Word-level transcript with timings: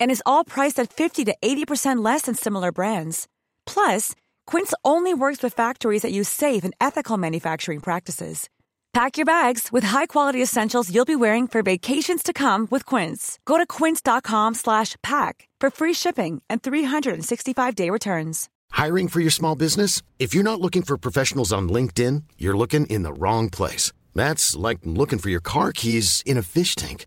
and 0.00 0.10
is 0.10 0.22
all 0.24 0.44
priced 0.44 0.78
at 0.78 0.92
50 0.92 1.24
to 1.24 1.34
80% 1.42 2.02
less 2.04 2.22
than 2.22 2.34
similar 2.34 2.72
brands. 2.72 3.28
Plus, 3.66 4.14
Quince 4.46 4.72
only 4.84 5.12
works 5.12 5.42
with 5.42 5.52
factories 5.52 6.02
that 6.02 6.12
use 6.12 6.28
safe 6.28 6.64
and 6.64 6.74
ethical 6.80 7.18
manufacturing 7.18 7.80
practices. 7.80 8.48
Pack 8.92 9.16
your 9.16 9.26
bags 9.26 9.72
with 9.72 9.82
high-quality 9.82 10.40
essentials 10.40 10.94
you'll 10.94 11.04
be 11.04 11.16
wearing 11.16 11.48
for 11.48 11.62
vacations 11.62 12.22
to 12.22 12.32
come 12.32 12.68
with 12.70 12.86
Quince. 12.86 13.40
Go 13.44 13.58
to 13.58 13.66
quince.com/pack 13.66 15.48
for 15.60 15.70
free 15.70 15.94
shipping 15.94 16.42
and 16.48 16.62
365-day 16.62 17.90
returns. 17.90 18.48
Hiring 18.70 19.08
for 19.08 19.20
your 19.20 19.30
small 19.30 19.56
business? 19.56 20.02
If 20.18 20.34
you're 20.34 20.50
not 20.50 20.60
looking 20.60 20.82
for 20.82 20.96
professionals 20.96 21.52
on 21.52 21.68
LinkedIn, 21.68 22.24
you're 22.38 22.56
looking 22.56 22.86
in 22.86 23.02
the 23.02 23.12
wrong 23.12 23.50
place. 23.50 23.92
That's 24.14 24.56
like 24.56 24.78
looking 24.84 25.18
for 25.18 25.30
your 25.30 25.40
car 25.40 25.72
keys 25.72 26.22
in 26.26 26.36
a 26.36 26.42
fish 26.42 26.74
tank. 26.74 27.06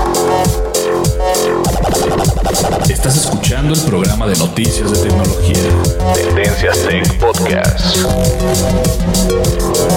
Estás 2.91 3.15
escuchando 3.15 3.73
el 3.73 3.79
programa 3.83 4.27
de 4.27 4.35
noticias 4.35 4.91
de 4.91 5.07
tecnología. 5.07 5.55
Tendencias 6.13 6.85
Tech 6.85 7.19
Podcast. 7.19 7.95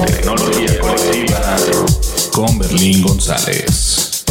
Tecnología 0.06 0.78
colectiva 0.78 1.56
con 2.32 2.56
Berlín 2.56 3.02
González. 3.02 4.24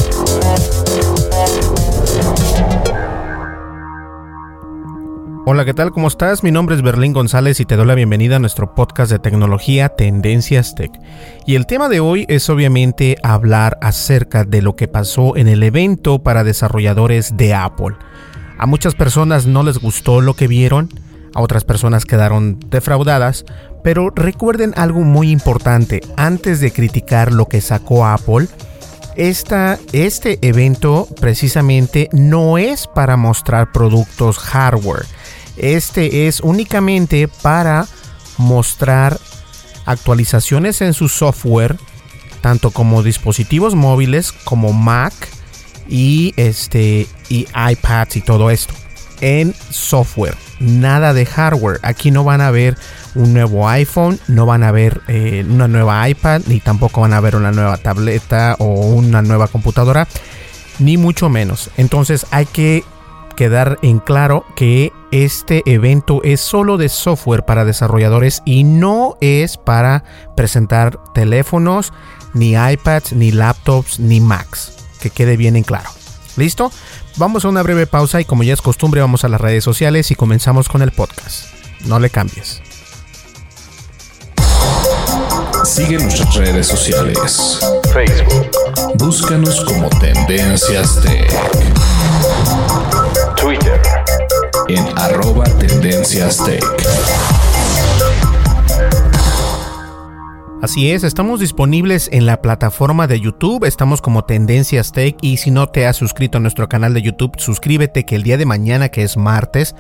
Hola, 5.46 5.66
¿qué 5.66 5.74
tal? 5.74 5.92
¿Cómo 5.92 6.08
estás? 6.08 6.42
Mi 6.42 6.52
nombre 6.52 6.78
es 6.78 6.82
Berlín 6.82 7.12
González 7.12 7.60
y 7.60 7.66
te 7.66 7.76
doy 7.76 7.86
la 7.86 7.96
bienvenida 7.96 8.38
a 8.38 8.40
nuestro 8.40 8.74
podcast 8.74 9.12
de 9.12 9.20
tecnología 9.20 9.90
Tendencias 9.90 10.74
Tech. 10.74 10.92
Y 11.46 11.56
el 11.56 11.66
tema 11.66 11.90
de 11.90 12.00
hoy 12.00 12.26
es 12.30 12.50
obviamente 12.50 13.18
hablar 13.24 13.78
acerca 13.82 14.46
de 14.46 14.62
lo 14.62 14.78
que 14.78 14.88
pasó 14.88 15.36
en 15.36 15.50
el 15.50 15.64
evento 15.64 16.24
para 16.24 16.46
desarrolladores 16.46 17.36
de 17.36 17.54
Apple. 17.54 17.98
A 18.58 18.66
muchas 18.66 18.96
personas 18.96 19.46
no 19.46 19.64
les 19.64 19.78
gustó 19.78 20.22
lo 20.22 20.36
que 20.36 20.48
vieron, 20.48 20.90
a 21.36 21.42
otras 21.42 21.64
personas 21.64 22.06
quedaron 22.06 22.60
defraudadas, 22.70 23.46
pero 23.84 24.12
recuerden 24.16 24.74
algo 24.78 25.02
muy 25.02 25.32
importante, 25.32 26.02
antes 26.16 26.60
de 26.60 26.72
criticar 26.72 27.34
lo 27.34 27.48
que 27.48 27.62
sacó 27.62 28.06
Apple, 28.06 28.48
esta, 29.16 29.80
este 29.92 30.40
evento 30.42 31.08
precisamente 31.20 32.10
no 32.14 32.58
es 32.58 32.88
para 32.88 33.16
mostrar 33.18 33.72
productos 33.72 34.40
hardware. 34.40 35.06
Este 35.58 36.28
es 36.28 36.40
únicamente 36.40 37.28
para 37.28 37.86
mostrar 38.38 39.20
actualizaciones 39.86 40.82
en 40.82 40.94
su 40.94 41.10
software, 41.10 41.78
tanto 42.42 42.72
como 42.72 43.04
dispositivos 43.04 43.76
móviles 43.76 44.32
como 44.32 44.74
Mac 44.74 45.14
y 45.88 46.34
este 46.38 47.08
y 47.30 47.48
iPads 47.56 48.18
y 48.18 48.22
todo 48.22 48.50
esto 48.50 48.74
en 49.24 49.54
software, 49.70 50.36
nada 50.60 51.14
de 51.14 51.26
hardware. 51.26 51.80
Aquí 51.82 52.12
no 52.12 52.26
van 52.26 52.42
a 52.42 52.52
ver 52.52 52.78
un 53.16 53.34
nuevo 53.34 53.70
iPhone, 53.70 54.20
no 54.28 54.46
van 54.46 54.64
a 54.64 54.72
ver 54.72 55.02
eh, 55.08 55.46
una 55.50 55.70
nueva 55.70 56.08
iPad, 56.10 56.42
ni 56.48 56.60
tampoco 56.60 57.02
van 57.02 57.14
a 57.14 57.22
ver 57.22 57.38
una 57.38 57.54
nueva 57.54 57.78
tableta 57.78 58.58
o 58.60 58.66
una 58.66 59.22
nueva 59.22 59.48
computadora, 59.48 60.10
ni 60.80 60.98
mucho 60.98 61.30
menos. 61.30 61.70
Entonces 61.78 62.26
hay 62.32 62.46
que 62.46 62.84
quedar 63.38 63.80
en 63.82 64.00
claro 64.00 64.46
que 64.58 64.92
este 65.12 65.64
evento 65.66 66.22
es 66.24 66.42
solo 66.42 66.76
de 66.76 66.90
software 66.90 67.46
para 67.46 67.64
desarrolladores 67.64 68.42
y 68.46 68.66
no 68.66 69.18
es 69.22 69.56
para 69.58 70.04
presentar 70.36 71.00
teléfonos, 71.14 71.94
ni 72.34 72.56
iPads, 72.56 73.14
ni 73.14 73.32
laptops, 73.32 74.02
ni 74.02 74.20
Macs. 74.20 74.83
Que 75.04 75.10
quede 75.10 75.36
bien 75.36 75.58
en 75.58 75.64
claro. 75.64 75.90
¿Listo? 76.38 76.72
Vamos 77.18 77.44
a 77.44 77.50
una 77.50 77.62
breve 77.62 77.88
pausa 77.88 78.22
y 78.22 78.26
como 78.26 78.44
ya 78.44 78.54
es 78.54 78.62
costumbre 78.62 79.02
vamos 79.02 79.26
a 79.26 79.28
las 79.28 79.42
redes 79.42 79.62
sociales 79.62 80.12
y 80.12 80.16
comenzamos 80.16 80.70
con 80.70 80.82
el 80.82 80.94
podcast. 80.94 81.48
No 81.82 82.00
le 82.00 82.10
cambies. 82.10 82.62
Sigue 85.66 85.98
nuestras 85.98 86.36
redes 86.36 86.68
sociales. 86.68 87.60
Facebook. 87.94 88.50
Búscanos 88.96 89.60
como 89.66 89.90
Tendencias 89.90 91.02
Tech. 91.02 91.30
Twitter. 93.36 93.82
En 94.70 94.88
arroba 94.98 95.44
Tendencias 95.60 96.38
Tech. 96.46 96.64
Así 100.64 100.92
es, 100.92 101.04
estamos 101.04 101.42
disponibles 101.42 102.08
en 102.14 102.26
la 102.26 102.42
plataforma 102.42 103.06
de 103.06 103.20
YouTube, 103.20 103.66
estamos 103.66 104.02
como 104.02 104.24
Tendencias 104.24 104.94
Tech 104.94 105.18
y 105.20 105.36
si 105.36 105.52
no 105.52 105.68
te 105.68 105.86
has 105.86 105.98
suscrito 105.98 106.38
a 106.38 106.42
nuestro 106.42 106.70
canal 106.70 106.94
de 106.94 107.02
YouTube, 107.02 107.34
suscríbete 107.38 108.06
que 108.06 108.16
el 108.16 108.24
día 108.24 108.38
de 108.38 108.46
mañana, 108.46 108.88
que 108.88 109.04
es 109.04 109.18
martes, 109.18 109.76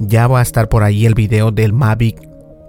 ya 0.00 0.26
va 0.26 0.40
a 0.40 0.42
estar 0.42 0.68
por 0.68 0.82
ahí 0.82 1.06
el 1.06 1.14
video 1.14 1.52
del 1.52 1.72
Mavic 1.72 2.20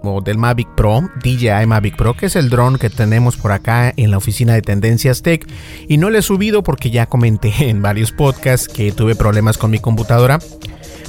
o 0.04 0.20
del 0.20 0.38
Mavic 0.38 0.68
Pro, 0.76 1.10
DJI 1.24 1.66
Mavic 1.66 1.96
Pro, 1.96 2.14
que 2.14 2.26
es 2.26 2.36
el 2.36 2.50
dron 2.50 2.78
que 2.78 2.88
tenemos 2.88 3.36
por 3.36 3.50
acá 3.50 3.92
en 3.96 4.12
la 4.12 4.18
oficina 4.18 4.54
de 4.54 4.62
Tendencias 4.62 5.22
Tech 5.22 5.44
y 5.88 5.98
no 5.98 6.08
le 6.08 6.20
he 6.20 6.22
subido 6.22 6.62
porque 6.62 6.92
ya 6.92 7.06
comenté 7.06 7.52
en 7.68 7.82
varios 7.82 8.12
podcasts 8.12 8.68
que 8.68 8.92
tuve 8.92 9.16
problemas 9.16 9.58
con 9.58 9.72
mi 9.72 9.80
computadora. 9.80 10.38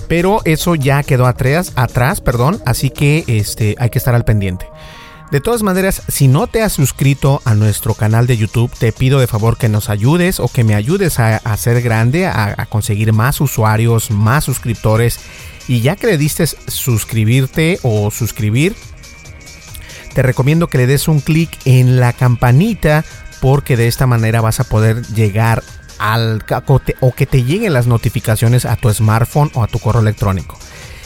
Pero 0.07 0.41
eso 0.43 0.73
ya 0.73 1.03
quedó 1.03 1.27
atrás, 1.27 1.73
atrás, 1.75 2.19
perdón, 2.19 2.59
así 2.65 2.89
que 2.89 3.25
este, 3.27 3.75
hay 3.77 3.91
que 3.91 3.99
estar 3.99 4.15
al 4.15 4.25
pendiente. 4.25 4.65
De 5.31 5.41
todas 5.41 5.61
maneras, 5.61 6.03
si 6.07 6.29
no 6.29 6.47
te 6.47 6.61
has 6.61 6.71
suscrito 6.71 7.41
a 7.43 7.53
nuestro 7.53 7.93
canal 7.93 8.27
de 8.27 8.37
YouTube, 8.37 8.71
te 8.71 8.93
pido 8.93 9.19
de 9.19 9.27
favor 9.27 9.57
que 9.57 9.67
nos 9.67 9.89
ayudes 9.89 10.39
o 10.39 10.47
que 10.47 10.63
me 10.63 10.73
ayudes 10.73 11.19
a 11.19 11.35
hacer 11.37 11.81
grande, 11.81 12.25
a, 12.25 12.55
a, 12.57 12.65
conseguir 12.65 13.11
más 13.11 13.41
usuarios, 13.41 14.09
más 14.09 14.45
suscriptores. 14.45 15.19
Y 15.67 15.81
ya 15.81 15.97
que 15.97 16.07
le 16.07 16.17
diste 16.17 16.47
suscribirte 16.47 17.77
o 17.83 18.09
suscribir, 18.09 18.73
te 20.13 20.21
recomiendo 20.21 20.67
que 20.67 20.77
le 20.77 20.87
des 20.87 21.09
un 21.09 21.19
clic 21.19 21.49
en 21.65 21.99
la 21.99 22.13
campanita 22.13 23.03
porque 23.41 23.75
de 23.75 23.87
esta 23.87 24.07
manera 24.07 24.39
vas 24.39 24.61
a 24.61 24.63
poder 24.63 25.05
llegar 25.07 25.61
al 25.99 26.43
o 27.01 27.11
que 27.11 27.25
te 27.25 27.43
lleguen 27.43 27.73
las 27.73 27.85
notificaciones 27.85 28.65
a 28.65 28.77
tu 28.77 28.91
smartphone 28.93 29.51
o 29.55 29.63
a 29.63 29.67
tu 29.67 29.79
correo 29.79 30.01
electrónico. 30.01 30.57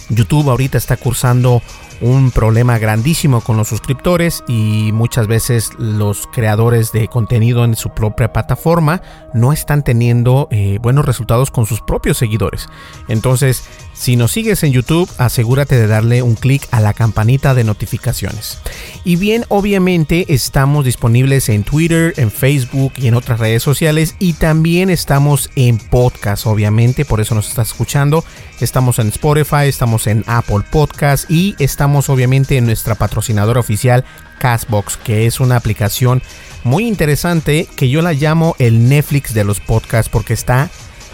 YouTube 0.10 0.50
ahorita 0.50 0.78
está 0.78 0.95
cursando 0.98 1.62
un 2.01 2.31
problema 2.31 2.80
grandísimo 2.80 3.42
con 3.42 3.57
los 3.57 3.68
suscriptores 3.68 4.44
y 4.48 4.92
muchas 4.92 5.27
veces 5.27 5.71
los 5.77 6.27
creadores 6.27 6.92
de 6.92 7.07
contenido 7.07 7.63
en 7.63 7.75
su 7.75 7.92
propia 7.92 8.33
plataforma 8.33 9.01
no 9.33 9.53
están 9.53 9.83
teniendo 9.83 10.48
eh, 10.51 10.80
buenos 10.81 11.06
resultados 11.06 11.51
con 11.51 11.65
sus 11.65 11.81
propios 11.81 12.18
seguidores. 12.18 12.68
Entonces, 13.07 13.68
Si 14.01 14.15
nos 14.15 14.31
sigues 14.31 14.63
en 14.63 14.71
YouTube, 14.71 15.07
asegúrate 15.19 15.75
de 15.77 15.86
darle 15.86 16.24
un 16.24 16.33
clic 16.33 16.68
a 16.71 16.80
la 16.80 16.92
campanita 16.92 17.53
de 17.53 17.63
notificaciones. 17.63 18.57
Y 19.03 19.15
bien, 19.15 19.45
obviamente 19.48 20.25
estamos 20.33 20.86
disponibles 20.86 21.50
en 21.50 21.63
Twitter, 21.63 22.15
en 22.18 22.31
Facebook 22.31 22.94
y 22.98 23.06
en 23.09 23.13
otras 23.13 23.39
redes 23.39 23.62
sociales. 23.62 24.15
Y 24.18 24.33
también 24.33 24.89
estamos 24.89 25.51
en 25.56 25.77
podcast, 25.77 26.48
obviamente, 26.48 27.06
por 27.06 27.21
eso 27.21 27.36
nos 27.36 27.48
estás 27.48 27.68
escuchando. 27.68 28.25
Estamos 28.59 28.98
en 28.98 29.09
Spotify, 29.09 29.68
estamos 29.68 30.07
en 30.07 30.24
Apple 30.25 30.62
Podcast 30.71 31.30
y 31.30 31.56
estamos 31.59 32.09
obviamente 32.09 32.57
en 32.57 32.65
nuestra 32.65 32.95
patrocinadora 32.95 33.59
oficial 33.59 34.04
Castbox, 34.39 34.97
que 34.97 35.27
es 35.27 35.39
una 35.39 35.57
aplicación 35.57 36.24
muy 36.63 36.88
interesante 36.88 37.68
que 37.75 37.89
yo 37.89 38.01
la 38.01 38.13
llamo 38.13 38.56
el 38.57 38.89
Netflix 38.89 39.36
de 39.36 39.44
los 39.44 39.59
podcasts 39.59 40.09
porque 40.09 40.33
está 40.33 40.71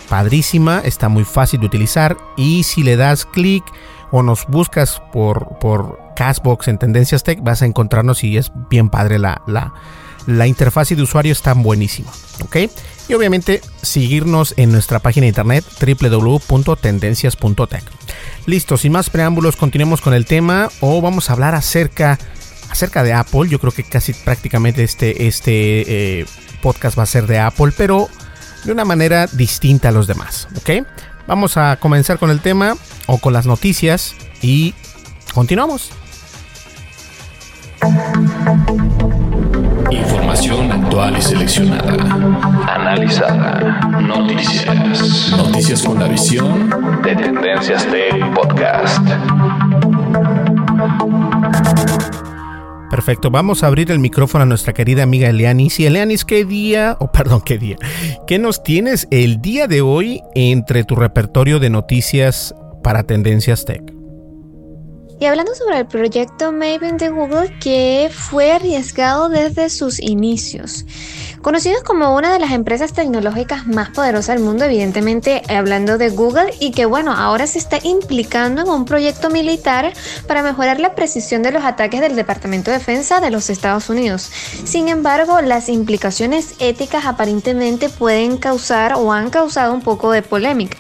padrísima, 0.10 0.82
está 0.84 1.10
muy 1.10 1.24
fácil 1.24 1.60
de 1.60 1.66
utilizar 1.66 2.18
y 2.36 2.64
si 2.64 2.84
le 2.84 2.96
das 2.96 3.26
clic 3.26 3.64
o 4.12 4.24
nos 4.24 4.48
buscas 4.48 5.02
por, 5.12 5.58
por 5.60 6.00
Castbox 6.16 6.68
en 6.68 6.78
Tendencias 6.78 7.24
Tech 7.24 7.40
vas 7.42 7.62
a 7.62 7.66
encontrarnos 7.66 8.24
y 8.24 8.38
es 8.38 8.52
bien 8.70 8.90
padre 8.90 9.20
la, 9.20 9.42
la, 9.48 9.74
la 10.26 10.48
interfaz 10.48 10.90
de 10.90 11.02
usuario 11.02 11.32
está 11.32 11.54
buenísima, 11.54 12.12
¿ok? 12.44 12.58
Y 13.10 13.14
obviamente 13.14 13.62
seguirnos 13.82 14.54
en 14.58 14.72
nuestra 14.72 15.00
página 15.00 15.24
de 15.24 15.30
internet 15.30 15.64
www.tendencias.tech. 15.80 17.84
Listo, 18.46 18.78
sin 18.78 18.92
más 18.92 19.10
preámbulos, 19.10 19.56
continuemos 19.56 20.02
con 20.02 20.14
el 20.14 20.26
tema 20.26 20.70
o 20.82 21.02
vamos 21.02 21.30
a 21.30 21.34
hablar 21.34 21.56
acerca, 21.56 22.20
acerca 22.70 23.04
de 23.04 23.14
Apple. 23.14 23.48
Yo 23.50 23.60
creo 23.60 23.72
que 23.72 23.84
casi 23.84 24.14
prácticamente 24.14 24.84
este, 24.84 25.28
este 25.28 26.20
eh, 26.20 26.26
podcast 26.62 27.00
va 27.00 27.04
a 27.04 27.08
ser 27.08 27.28
de 27.28 27.40
Apple, 27.40 27.72
pero 27.78 28.10
de 28.64 28.72
una 28.72 28.86
manera 28.86 29.28
distinta 29.28 29.90
a 29.90 29.92
los 29.92 30.08
demás. 30.08 30.48
¿Ok? 30.58 30.86
Vamos 31.28 31.58
a 31.58 31.78
comenzar 31.78 32.20
con 32.20 32.30
el 32.30 32.40
tema 32.40 32.76
o 33.06 33.18
con 33.18 33.34
las 33.34 33.46
noticias 33.46 34.16
y 34.42 34.74
continuamos. 35.34 35.92
Información 39.92 40.72
actual 40.72 41.18
y 41.18 41.22
seleccionada. 41.22 41.94
Analizada. 42.68 43.80
Noticias. 44.02 45.32
Noticias 45.32 45.84
con 45.84 46.00
la 46.00 46.08
visión 46.08 47.02
de 47.04 47.16
Tendencias 47.16 47.86
Tech 47.86 48.34
Podcast. 48.34 49.02
Perfecto, 52.90 53.30
vamos 53.30 53.64
a 53.64 53.68
abrir 53.68 53.92
el 53.92 54.00
micrófono 54.00 54.44
a 54.44 54.46
nuestra 54.46 54.74
querida 54.74 55.04
amiga 55.04 55.30
Elianis. 55.30 55.80
Y 55.80 55.86
Elianis, 55.86 56.24
¿qué 56.24 56.46
día, 56.46 56.96
o 57.00 57.12
perdón, 57.12 57.42
qué 57.46 57.58
día? 57.58 57.78
¿Qué 58.26 58.40
nos 58.40 58.64
tienes 58.64 59.08
el 59.12 59.42
día 59.42 59.68
de 59.68 59.82
hoy 59.82 60.22
entre 60.36 60.84
tu 60.84 60.96
repertorio 60.96 61.60
de 61.60 61.70
noticias 61.70 62.56
para 62.84 63.04
Tendencias 63.04 63.66
Tech? 63.66 63.97
Y 65.20 65.26
hablando 65.26 65.56
sobre 65.56 65.80
el 65.80 65.88
proyecto 65.88 66.52
Maven 66.52 66.98
de 66.98 67.10
Google 67.10 67.58
que 67.60 68.12
fue 68.14 68.52
arriesgado 68.52 69.30
desde 69.30 69.70
sus 69.72 70.00
inicios. 70.00 70.86
Conocidos 71.42 71.82
como 71.82 72.16
una 72.16 72.34
de 72.34 72.40
las 72.40 72.52
empresas 72.52 72.94
tecnológicas 72.94 73.66
más 73.66 73.90
poderosas 73.90 74.36
del 74.36 74.46
mundo, 74.46 74.66
evidentemente 74.66 75.42
hablando 75.50 75.98
de 75.98 76.10
Google, 76.10 76.54
y 76.60 76.72
que 76.72 76.86
bueno, 76.86 77.14
ahora 77.14 77.48
se 77.48 77.58
está 77.58 77.80
implicando 77.82 78.62
en 78.62 78.70
un 78.70 78.86
proyecto 78.86 79.30
militar 79.30 79.94
para 80.28 80.44
mejorar 80.44 80.80
la 80.80 80.94
precisión 80.94 81.42
de 81.42 81.52
los 81.52 81.64
ataques 81.64 82.02
del 82.02 82.16
Departamento 82.16 82.70
de 82.70 82.78
Defensa 82.78 83.20
de 83.20 83.32
los 83.32 83.50
Estados 83.50 83.90
Unidos. 83.90 84.30
Sin 84.66 84.88
embargo, 84.88 85.42
las 85.42 85.70
implicaciones 85.70 86.54
éticas 86.60 87.06
aparentemente 87.06 87.90
pueden 87.90 88.38
causar 88.38 88.94
o 88.94 89.12
han 89.12 89.30
causado 89.30 89.74
un 89.74 89.82
poco 89.82 90.12
de 90.12 90.22
polémica. 90.22 90.78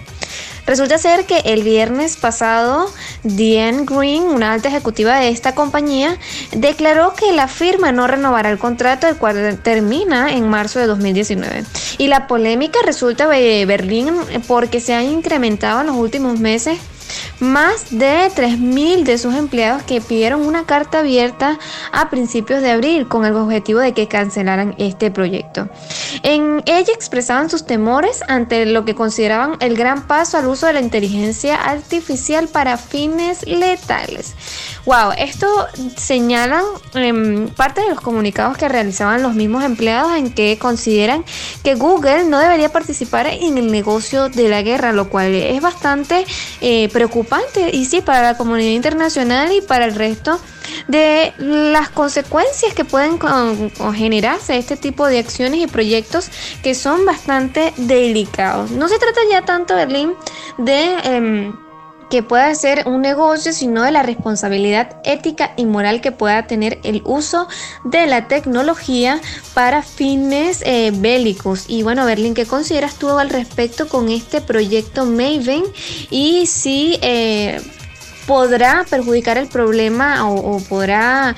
Resulta 0.67 0.97
ser 0.97 1.25
que 1.25 1.39
el 1.45 1.63
viernes 1.63 2.17
pasado, 2.17 2.91
Diane 3.23 3.85
Green, 3.85 4.23
una 4.23 4.51
alta 4.51 4.67
ejecutiva 4.67 5.17
de 5.17 5.29
esta 5.29 5.55
compañía, 5.55 6.17
declaró 6.51 7.13
que 7.13 7.31
la 7.31 7.47
firma 7.47 7.93
no 7.93 8.05
renovará 8.05 8.51
el 8.51 8.59
contrato, 8.59 9.07
el 9.07 9.15
cual 9.15 9.59
termina 9.63 10.33
en 10.33 10.49
marzo 10.49 10.79
de 10.79 10.87
2019. 10.87 11.63
Y 11.97 12.07
la 12.07 12.27
polémica 12.27 12.79
resulta 12.85 13.29
de 13.29 13.65
Berlín 13.65 14.13
porque 14.45 14.81
se 14.81 14.93
ha 14.93 15.03
incrementado 15.03 15.79
en 15.79 15.87
los 15.87 15.95
últimos 15.95 16.37
meses 16.37 16.77
más 17.39 17.91
de 17.91 18.29
3.000 18.35 19.03
de 19.03 19.17
sus 19.17 19.35
empleados 19.35 19.83
que 19.83 20.01
pidieron 20.01 20.45
una 20.45 20.65
carta 20.65 20.99
abierta 20.99 21.59
a 21.91 22.09
principios 22.09 22.61
de 22.61 22.71
abril 22.71 23.07
con 23.07 23.25
el 23.25 23.35
objetivo 23.35 23.79
de 23.79 23.93
que 23.93 24.07
cancelaran 24.07 24.75
este 24.77 25.11
proyecto. 25.11 25.69
En 26.23 26.63
ella 26.65 26.93
expresaban 26.93 27.49
sus 27.49 27.65
temores 27.65 28.21
ante 28.27 28.65
lo 28.65 28.85
que 28.85 28.95
consideraban 28.95 29.57
el 29.59 29.75
gran 29.75 30.07
paso 30.07 30.37
al 30.37 30.47
uso 30.47 30.67
de 30.67 30.73
la 30.73 30.81
inteligencia 30.81 31.55
artificial 31.55 32.47
para 32.47 32.77
fines 32.77 33.45
letales. 33.45 34.35
Wow, 34.85 35.11
esto 35.17 35.47
señalan 35.97 36.63
en 36.93 37.49
parte 37.49 37.81
de 37.81 37.89
los 37.89 37.99
comunicados 37.99 38.57
que 38.57 38.69
realizaban 38.69 39.21
los 39.21 39.35
mismos 39.35 39.63
empleados 39.63 40.15
en 40.15 40.31
que 40.31 40.57
consideran 40.57 41.25
que 41.63 41.75
Google 41.75 42.23
no 42.23 42.39
debería 42.39 42.69
participar 42.69 43.27
en 43.27 43.57
el 43.57 43.71
negocio 43.71 44.29
de 44.29 44.47
la 44.47 44.61
guerra, 44.61 44.93
lo 44.93 45.09
cual 45.09 45.33
es 45.33 45.61
bastante 45.61 46.25
eh, 46.61 46.89
preocupante 46.97 47.69
y 47.75 47.85
sí 47.85 48.01
para 48.01 48.23
la 48.23 48.37
comunidad 48.39 48.71
internacional 48.71 49.51
y 49.51 49.61
para 49.61 49.85
el 49.85 49.93
resto 49.93 50.39
de 50.87 51.31
las 51.37 51.89
consecuencias 51.89 52.73
que 52.73 52.85
pueden 52.85 53.19
generarse 53.93 54.57
este 54.57 54.77
tipo 54.77 55.05
de 55.05 55.19
acciones 55.19 55.59
y 55.59 55.67
proyectos 55.67 56.31
que 56.63 56.73
son 56.73 57.05
bastante 57.05 57.71
delicados. 57.77 58.71
No 58.71 58.87
se 58.87 58.97
trata 58.97 59.19
ya 59.29 59.45
tanto, 59.45 59.75
Berlín, 59.75 60.15
de... 60.57 60.95
Em, 61.03 61.66
que 62.09 62.23
pueda 62.23 62.53
ser 62.55 62.87
un 62.87 63.01
negocio, 63.01 63.51
sino 63.53 63.83
de 63.83 63.91
la 63.91 64.03
responsabilidad 64.03 64.97
ética 65.03 65.53
y 65.57 65.65
moral 65.65 66.01
que 66.01 66.11
pueda 66.11 66.47
tener 66.47 66.79
el 66.83 67.01
uso 67.05 67.47
de 67.83 68.05
la 68.07 68.27
tecnología 68.27 69.19
para 69.53 69.81
fines 69.81 70.61
eh, 70.65 70.91
bélicos. 70.93 71.65
Y 71.67 71.83
bueno, 71.83 72.05
Berlín, 72.05 72.33
¿qué 72.33 72.45
consideras 72.45 72.95
tú 72.95 73.09
al 73.09 73.29
respecto 73.29 73.87
con 73.87 74.09
este 74.09 74.41
proyecto 74.41 75.05
Maven? 75.05 75.63
Y 76.09 76.45
si 76.47 76.97
eh, 77.01 77.61
podrá 78.27 78.85
perjudicar 78.87 79.37
el 79.37 79.47
problema 79.47 80.29
o, 80.29 80.59
podrá 80.59 81.35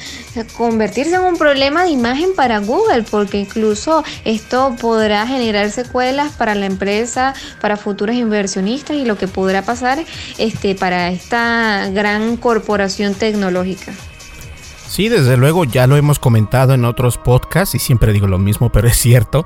convertirse 0.57 1.15
en 1.15 1.21
un 1.21 1.37
problema 1.37 1.83
de 1.83 1.91
imagen 1.91 2.31
para 2.35 2.59
Google, 2.59 3.03
porque 3.03 3.37
incluso 3.37 4.03
esto 4.25 4.75
podrá 4.81 5.25
generar 5.27 5.69
secuelas 5.69 6.31
para 6.33 6.55
la 6.55 6.65
empresa, 6.65 7.35
para 7.61 7.77
futuros 7.77 8.15
inversionistas 8.15 8.97
y 8.97 9.05
lo 9.05 9.17
que 9.17 9.27
podrá 9.27 9.61
pasar 9.61 10.03
este, 10.39 10.73
para 10.73 11.09
esta 11.09 11.89
gran 11.91 12.35
corporación 12.37 13.13
tecnológica. 13.13 13.93
Sí, 14.87 15.07
desde 15.07 15.37
luego 15.37 15.65
ya 15.65 15.85
lo 15.85 15.95
hemos 15.95 16.17
comentado 16.17 16.73
en 16.73 16.83
otros 16.83 17.19
podcasts 17.19 17.75
y 17.75 17.79
siempre 17.79 18.11
digo 18.11 18.25
lo 18.25 18.39
mismo, 18.39 18.69
pero 18.73 18.87
es 18.87 18.97
cierto. 18.97 19.45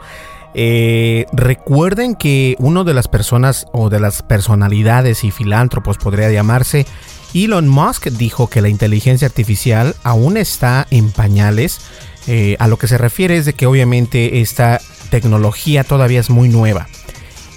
Eh, 0.55 1.25
recuerden 1.33 2.15
que 2.15 2.55
uno 2.59 2.83
de 2.83 2.93
las 2.93 3.07
personas 3.07 3.65
o 3.73 3.89
de 3.89 3.99
las 3.99 4.21
personalidades 4.21 5.23
y 5.23 5.31
filántropos 5.31 5.97
podría 5.97 6.31
llamarse 6.31 6.85
Elon 7.33 7.67
Musk 7.67 8.07
dijo 8.07 8.47
que 8.47 8.61
la 8.61 8.69
inteligencia 8.69 9.27
artificial 9.27 9.95
aún 10.03 10.37
está 10.37 10.87
en 10.91 11.11
pañales. 11.11 11.79
Eh, 12.27 12.55
a 12.59 12.67
lo 12.67 12.77
que 12.77 12.87
se 12.87 12.97
refiere 12.97 13.37
es 13.37 13.45
de 13.45 13.53
que 13.53 13.65
obviamente 13.65 14.41
esta 14.41 14.79
tecnología 15.09 15.83
todavía 15.83 16.19
es 16.19 16.29
muy 16.29 16.47
nueva. 16.49 16.87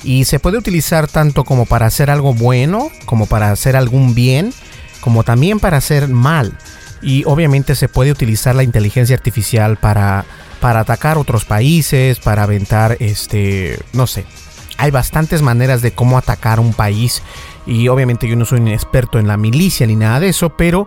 Y 0.02 0.24
se 0.24 0.38
puede 0.38 0.58
utilizar 0.58 1.08
tanto 1.08 1.44
como 1.44 1.66
para 1.66 1.86
hacer 1.86 2.10
algo 2.10 2.32
bueno, 2.32 2.90
como 3.04 3.26
para 3.26 3.50
hacer 3.50 3.76
algún 3.76 4.14
bien, 4.14 4.52
como 5.00 5.24
también 5.24 5.60
para 5.60 5.76
hacer 5.76 6.08
mal. 6.08 6.56
Y 7.02 7.24
obviamente 7.24 7.74
se 7.74 7.88
puede 7.88 8.12
utilizar 8.12 8.54
la 8.54 8.62
inteligencia 8.62 9.14
artificial 9.14 9.76
para, 9.76 10.24
para 10.60 10.80
atacar 10.80 11.18
otros 11.18 11.44
países, 11.44 12.18
para 12.18 12.44
aventar, 12.44 12.96
este, 13.00 13.78
no 13.92 14.06
sé. 14.06 14.24
Hay 14.78 14.90
bastantes 14.90 15.42
maneras 15.42 15.82
de 15.82 15.92
cómo 15.92 16.18
atacar 16.18 16.60
un 16.60 16.72
país 16.72 17.22
y 17.66 17.88
obviamente 17.88 18.28
yo 18.28 18.36
no 18.36 18.44
soy 18.44 18.60
un 18.60 18.68
experto 18.68 19.18
en 19.18 19.26
la 19.26 19.36
milicia 19.36 19.86
ni 19.86 19.96
nada 19.96 20.20
de 20.20 20.28
eso, 20.28 20.50
pero 20.50 20.86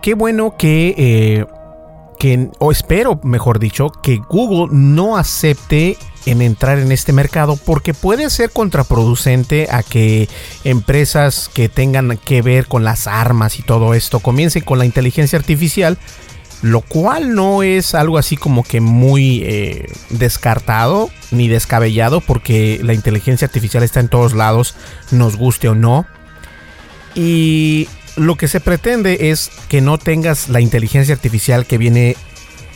qué 0.00 0.14
bueno 0.14 0.56
que, 0.58 0.94
eh, 0.96 1.46
que 2.18 2.50
o 2.58 2.72
espero, 2.72 3.20
mejor 3.22 3.58
dicho, 3.58 3.90
que 3.90 4.16
Google 4.28 4.68
no 4.72 5.16
acepte 5.16 5.96
en 6.26 6.40
entrar 6.40 6.78
en 6.78 6.92
este 6.92 7.12
mercado 7.12 7.56
porque 7.56 7.94
puede 7.94 8.30
ser 8.30 8.50
contraproducente 8.50 9.68
a 9.70 9.82
que 9.82 10.28
empresas 10.64 11.50
que 11.52 11.68
tengan 11.68 12.16
que 12.16 12.42
ver 12.42 12.66
con 12.66 12.84
las 12.84 13.06
armas 13.06 13.58
y 13.58 13.62
todo 13.62 13.94
esto 13.94 14.20
comiencen 14.20 14.62
con 14.62 14.78
la 14.78 14.84
inteligencia 14.84 15.38
artificial 15.38 15.98
lo 16.62 16.80
cual 16.80 17.34
no 17.34 17.64
es 17.64 17.94
algo 17.94 18.18
así 18.18 18.36
como 18.36 18.62
que 18.62 18.80
muy 18.80 19.42
eh, 19.44 19.92
descartado 20.10 21.10
ni 21.32 21.48
descabellado 21.48 22.20
porque 22.20 22.80
la 22.82 22.94
inteligencia 22.94 23.46
artificial 23.46 23.82
está 23.82 23.98
en 23.98 24.08
todos 24.08 24.32
lados, 24.32 24.76
nos 25.10 25.36
guste 25.36 25.68
o 25.68 25.74
no. 25.74 26.06
Y 27.14 27.88
lo 28.16 28.36
que 28.36 28.46
se 28.46 28.60
pretende 28.60 29.30
es 29.30 29.50
que 29.68 29.80
no 29.80 29.98
tengas 29.98 30.48
la 30.48 30.60
inteligencia 30.60 31.14
artificial 31.14 31.66
que 31.66 31.78
viene 31.78 32.16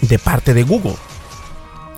de 0.02 0.18
parte 0.18 0.52
de 0.52 0.64
Google. 0.64 0.96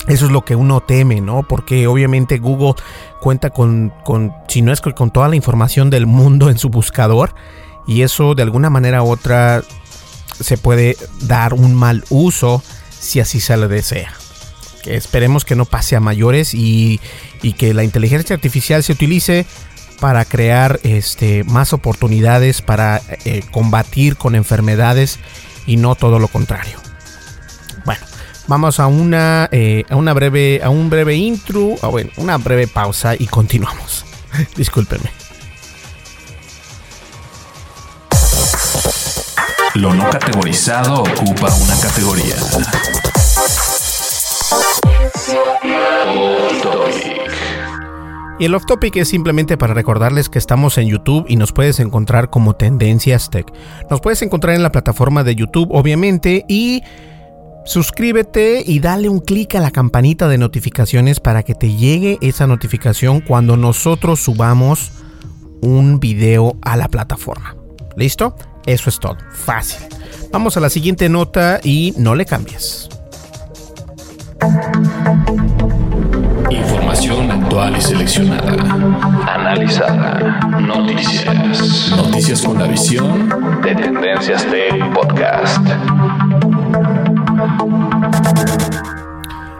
Eso 0.08 0.26
es 0.26 0.32
lo 0.32 0.44
que 0.44 0.56
uno 0.56 0.80
teme, 0.80 1.20
¿no? 1.20 1.42
Porque 1.42 1.86
obviamente 1.86 2.38
Google 2.38 2.74
cuenta 3.20 3.50
con, 3.50 3.92
con, 4.04 4.32
si 4.46 4.62
no 4.62 4.72
es 4.72 4.80
con 4.80 5.10
toda 5.10 5.28
la 5.28 5.36
información 5.36 5.90
del 5.90 6.06
mundo 6.06 6.50
en 6.50 6.58
su 6.58 6.70
buscador, 6.70 7.34
y 7.86 8.02
eso 8.02 8.34
de 8.34 8.42
alguna 8.42 8.68
manera 8.68 9.02
u 9.02 9.10
otra 9.10 9.62
se 10.40 10.58
puede 10.58 10.96
dar 11.22 11.54
un 11.54 11.74
mal 11.74 12.04
uso 12.10 12.62
si 12.98 13.20
así 13.20 13.40
se 13.40 13.56
le 13.56 13.68
desea. 13.68 14.12
Que 14.82 14.96
esperemos 14.96 15.44
que 15.44 15.56
no 15.56 15.64
pase 15.64 15.96
a 15.96 16.00
mayores 16.00 16.54
y, 16.54 17.00
y 17.42 17.54
que 17.54 17.74
la 17.74 17.84
inteligencia 17.84 18.34
artificial 18.34 18.82
se 18.82 18.92
utilice 18.92 19.46
para 20.00 20.24
crear 20.24 20.80
este, 20.82 21.44
más 21.44 21.72
oportunidades 21.72 22.62
para 22.62 23.02
eh, 23.24 23.42
combatir 23.50 24.16
con 24.16 24.34
enfermedades 24.34 25.18
y 25.66 25.76
no 25.76 25.94
todo 25.94 26.18
lo 26.18 26.28
contrario. 26.28 26.78
Bueno, 27.84 28.04
vamos 28.46 28.80
a 28.80 28.86
una, 28.86 29.48
eh, 29.52 29.84
a 29.88 29.96
una 29.96 30.12
breve, 30.12 30.60
a 30.62 30.70
un 30.70 30.88
breve 30.90 31.16
intro, 31.16 31.74
ah, 31.82 31.88
bueno, 31.88 32.10
una 32.16 32.38
breve 32.38 32.66
pausa 32.66 33.14
y 33.14 33.26
continuamos. 33.26 34.04
Discúlpenme. 34.56 35.17
Lo 39.78 39.94
no 39.94 40.10
categorizado 40.10 41.02
ocupa 41.02 41.54
una 41.54 41.80
categoría. 41.80 42.34
Y 48.40 48.44
el 48.44 48.54
off 48.56 48.64
topic 48.66 48.96
es 48.96 49.06
simplemente 49.06 49.56
para 49.56 49.74
recordarles 49.74 50.28
que 50.28 50.40
estamos 50.40 50.78
en 50.78 50.88
YouTube 50.88 51.26
y 51.28 51.36
nos 51.36 51.52
puedes 51.52 51.78
encontrar 51.78 52.28
como 52.28 52.56
Tendencias 52.56 53.30
Tech. 53.30 53.52
Nos 53.88 54.00
puedes 54.00 54.20
encontrar 54.22 54.56
en 54.56 54.64
la 54.64 54.72
plataforma 54.72 55.22
de 55.22 55.36
YouTube, 55.36 55.68
obviamente, 55.70 56.44
y 56.48 56.82
suscríbete 57.64 58.64
y 58.66 58.80
dale 58.80 59.08
un 59.08 59.20
clic 59.20 59.54
a 59.54 59.60
la 59.60 59.70
campanita 59.70 60.26
de 60.26 60.38
notificaciones 60.38 61.20
para 61.20 61.44
que 61.44 61.54
te 61.54 61.72
llegue 61.76 62.18
esa 62.20 62.48
notificación 62.48 63.20
cuando 63.20 63.56
nosotros 63.56 64.18
subamos 64.18 64.90
un 65.62 66.00
video 66.00 66.56
a 66.62 66.76
la 66.76 66.88
plataforma. 66.88 67.54
¿Listo? 67.96 68.34
Eso 68.68 68.90
es 68.90 69.00
todo. 69.00 69.16
Fácil. 69.32 69.80
Vamos 70.30 70.58
a 70.58 70.60
la 70.60 70.68
siguiente 70.68 71.08
nota 71.08 71.58
y 71.64 71.94
no 71.96 72.14
le 72.14 72.26
cambies. 72.26 72.86
Información 76.50 77.30
actual 77.30 77.78
y 77.78 77.80
seleccionada. 77.80 78.52
Analizada. 79.26 80.40
Noticias. 80.60 81.94
Noticias 81.96 82.42
con 82.42 82.58
la 82.58 82.66
visión 82.66 83.30
de 83.62 83.74
Tendencias 83.74 84.44
Tech 84.44 84.92
Podcast. 84.92 85.66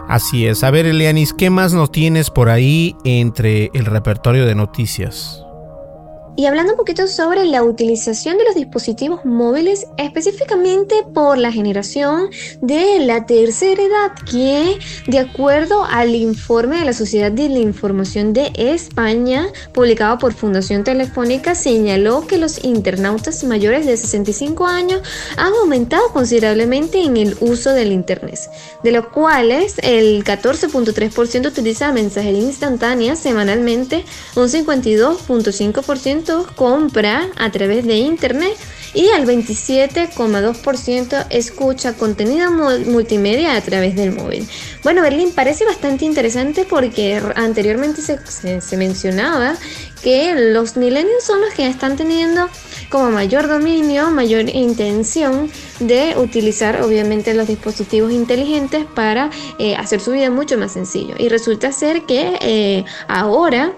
Así 0.07 0.45
es. 0.45 0.63
A 0.63 0.69
ver, 0.69 0.85
Elianis, 0.85 1.33
¿qué 1.33 1.49
más 1.49 1.73
nos 1.73 1.91
tienes 1.91 2.29
por 2.29 2.49
ahí 2.49 2.95
entre 3.03 3.71
el 3.73 3.87
repertorio 3.87 4.45
de 4.45 4.53
noticias? 4.53 5.43
Y 6.39 6.45
hablando 6.45 6.71
un 6.71 6.77
poquito 6.77 7.05
sobre 7.05 7.43
la 7.43 7.63
utilización 7.63 8.37
de 8.37 8.45
los 8.45 8.55
dispositivos 8.55 9.25
móviles, 9.25 9.87
específicamente 9.97 10.95
por 11.13 11.37
la 11.37 11.51
generación 11.51 12.29
de 12.61 12.99
la 12.99 13.25
tercera 13.25 13.83
edad, 13.83 14.11
que 14.25 14.79
de 15.07 15.19
acuerdo 15.19 15.83
al 15.83 16.15
informe 16.15 16.79
de 16.79 16.85
la 16.85 16.93
Sociedad 16.93 17.29
de 17.29 17.49
la 17.49 17.59
Información 17.59 18.31
de 18.31 18.53
España, 18.55 19.47
publicado 19.73 20.17
por 20.17 20.33
Fundación 20.33 20.85
Telefónica, 20.85 21.55
señaló 21.55 22.25
que 22.25 22.37
los 22.37 22.63
internautas 22.63 23.43
mayores 23.43 23.85
de 23.85 23.97
65 23.97 24.65
años 24.65 25.01
han 25.35 25.51
aumentado 25.51 26.07
considerablemente 26.13 27.03
en 27.03 27.17
el 27.17 27.35
uso 27.41 27.71
del 27.71 27.91
Internet, 27.91 28.39
de 28.81 28.93
los 28.93 29.07
cuales 29.07 29.75
el 29.83 30.23
14.3% 30.23 31.47
utiliza 31.47 31.91
mensajería 31.91 32.43
instantánea 32.43 33.17
semanalmente, 33.17 34.05
un 34.37 34.47
52.5% 34.47 36.28
compra 36.55 37.27
a 37.37 37.51
través 37.51 37.85
de 37.85 37.97
internet 37.97 38.57
y 38.93 39.09
al 39.09 39.25
27,2% 39.25 41.25
escucha 41.29 41.93
contenido 41.93 42.51
multimedia 42.51 43.55
a 43.55 43.61
través 43.61 43.95
del 43.95 44.11
móvil. 44.11 44.47
Bueno, 44.83 45.01
Berlín 45.01 45.31
parece 45.33 45.65
bastante 45.65 46.05
interesante 46.05 46.65
porque 46.67 47.21
anteriormente 47.35 48.01
se, 48.01 48.77
mencionaba 48.77 49.55
que 50.01 50.33
los 50.53 50.77
millennials 50.77 51.23
son 51.23 51.41
los 51.41 51.53
que 51.53 51.67
están 51.67 51.97
teniendo 51.97 52.49
como 52.89 53.11
mayor 53.11 53.47
dominio, 53.47 54.09
mayor 54.09 54.49
intención 54.49 55.51
de 55.79 56.15
utilizar 56.17 56.81
obviamente 56.81 57.33
los 57.33 57.47
dispositivos 57.47 58.11
inteligentes 58.11 58.85
para 58.85 59.29
eh, 59.59 59.75
hacer 59.75 59.99
su 59.99 60.11
vida 60.11 60.31
mucho 60.31 60.57
más 60.57 60.71
sencillo. 60.71 61.15
Y 61.17 61.29
resulta 61.29 61.71
ser 61.71 62.03
que 62.03 62.37
eh, 62.41 62.85
ahora 63.07 63.73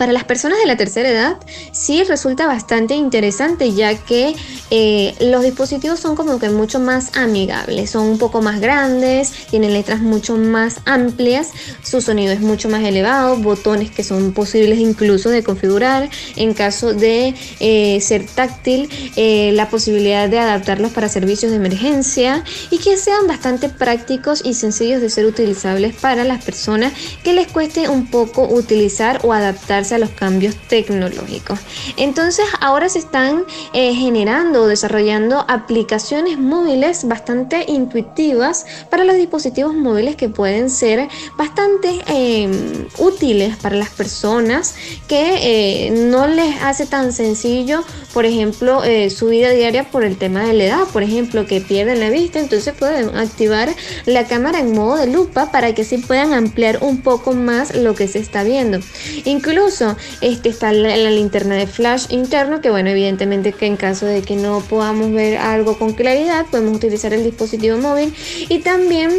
para 0.00 0.14
las 0.14 0.24
personas 0.24 0.58
de 0.58 0.64
la 0.64 0.78
tercera 0.78 1.10
edad 1.10 1.36
sí 1.72 2.04
resulta 2.04 2.46
bastante 2.46 2.94
interesante 2.94 3.74
ya 3.74 3.94
que 3.94 4.34
eh, 4.70 5.14
los 5.20 5.42
dispositivos 5.42 6.00
son 6.00 6.16
como 6.16 6.38
que 6.38 6.48
mucho 6.48 6.78
más 6.80 7.14
amigables, 7.18 7.90
son 7.90 8.06
un 8.06 8.16
poco 8.16 8.40
más 8.40 8.62
grandes, 8.62 9.30
tienen 9.50 9.74
letras 9.74 10.00
mucho 10.00 10.38
más 10.38 10.80
amplias, 10.86 11.50
su 11.82 12.00
sonido 12.00 12.32
es 12.32 12.40
mucho 12.40 12.70
más 12.70 12.82
elevado, 12.82 13.36
botones 13.36 13.90
que 13.90 14.02
son 14.02 14.32
posibles 14.32 14.78
incluso 14.78 15.28
de 15.28 15.42
configurar, 15.42 16.08
en 16.34 16.54
caso 16.54 16.94
de 16.94 17.34
eh, 17.58 18.00
ser 18.00 18.24
táctil, 18.24 18.88
eh, 19.16 19.52
la 19.52 19.68
posibilidad 19.68 20.30
de 20.30 20.38
adaptarlos 20.38 20.92
para 20.92 21.10
servicios 21.10 21.50
de 21.50 21.58
emergencia 21.58 22.42
y 22.70 22.78
que 22.78 22.96
sean 22.96 23.26
bastante 23.26 23.68
prácticos 23.68 24.40
y 24.46 24.54
sencillos 24.54 25.02
de 25.02 25.10
ser 25.10 25.26
utilizables 25.26 25.94
para 25.94 26.24
las 26.24 26.42
personas 26.42 26.94
que 27.22 27.34
les 27.34 27.48
cueste 27.48 27.90
un 27.90 28.06
poco 28.06 28.48
utilizar 28.48 29.20
o 29.24 29.34
adaptarse 29.34 29.89
a 29.92 29.98
los 29.98 30.10
cambios 30.10 30.54
tecnológicos. 30.68 31.58
Entonces 31.96 32.44
ahora 32.60 32.88
se 32.88 32.98
están 32.98 33.44
eh, 33.72 33.94
generando 33.94 34.62
o 34.62 34.66
desarrollando 34.66 35.44
aplicaciones 35.48 36.38
móviles 36.38 37.06
bastante 37.06 37.64
intuitivas 37.68 38.66
para 38.90 39.04
los 39.04 39.16
dispositivos 39.16 39.74
móviles 39.74 40.16
que 40.16 40.28
pueden 40.28 40.70
ser 40.70 41.08
bastante 41.36 42.00
em, 42.06 42.86
útiles 42.98 43.56
para 43.56 43.76
las 43.76 43.90
personas 43.90 44.74
que 45.08 45.86
eh, 45.86 45.90
no 45.90 46.26
les 46.26 46.60
hace 46.62 46.86
tan 46.86 47.12
sencillo, 47.12 47.82
por 48.12 48.26
ejemplo, 48.26 48.82
eh, 48.84 49.10
su 49.10 49.28
vida 49.28 49.50
diaria 49.50 49.90
por 49.90 50.04
el 50.04 50.16
tema 50.16 50.44
de 50.44 50.52
la 50.52 50.64
edad, 50.64 50.84
por 50.92 51.02
ejemplo, 51.02 51.46
que 51.46 51.60
pierden 51.60 52.00
la 52.00 52.10
vista, 52.10 52.40
entonces 52.40 52.74
pueden 52.74 53.16
activar 53.16 53.68
la 54.06 54.26
cámara 54.26 54.60
en 54.60 54.72
modo 54.72 54.96
de 54.96 55.06
lupa 55.06 55.50
para 55.52 55.74
que 55.74 55.82
así 55.82 55.98
puedan 55.98 56.34
ampliar 56.34 56.78
un 56.82 57.02
poco 57.02 57.32
más 57.32 57.74
lo 57.74 57.94
que 57.94 58.08
se 58.08 58.18
está 58.18 58.42
viendo. 58.42 58.80
Incluso 59.24 59.79
este 60.20 60.48
está 60.48 60.72
la, 60.72 60.96
linterna 61.10 61.54
de 61.54 61.66
flash 61.66 62.06
interno, 62.10 62.60
que 62.60 62.70
bueno, 62.70 62.90
evidentemente 62.90 63.52
que 63.52 63.66
en 63.66 63.76
caso 63.76 64.06
de 64.06 64.22
que 64.22 64.36
no 64.36 64.60
podamos 64.60 65.12
ver 65.12 65.38
algo 65.38 65.78
con 65.78 65.92
claridad, 65.92 66.46
podemos 66.50 66.76
utilizar 66.76 67.12
el 67.12 67.24
dispositivo 67.24 67.78
móvil. 67.78 68.14
Y 68.48 68.58
también 68.58 69.10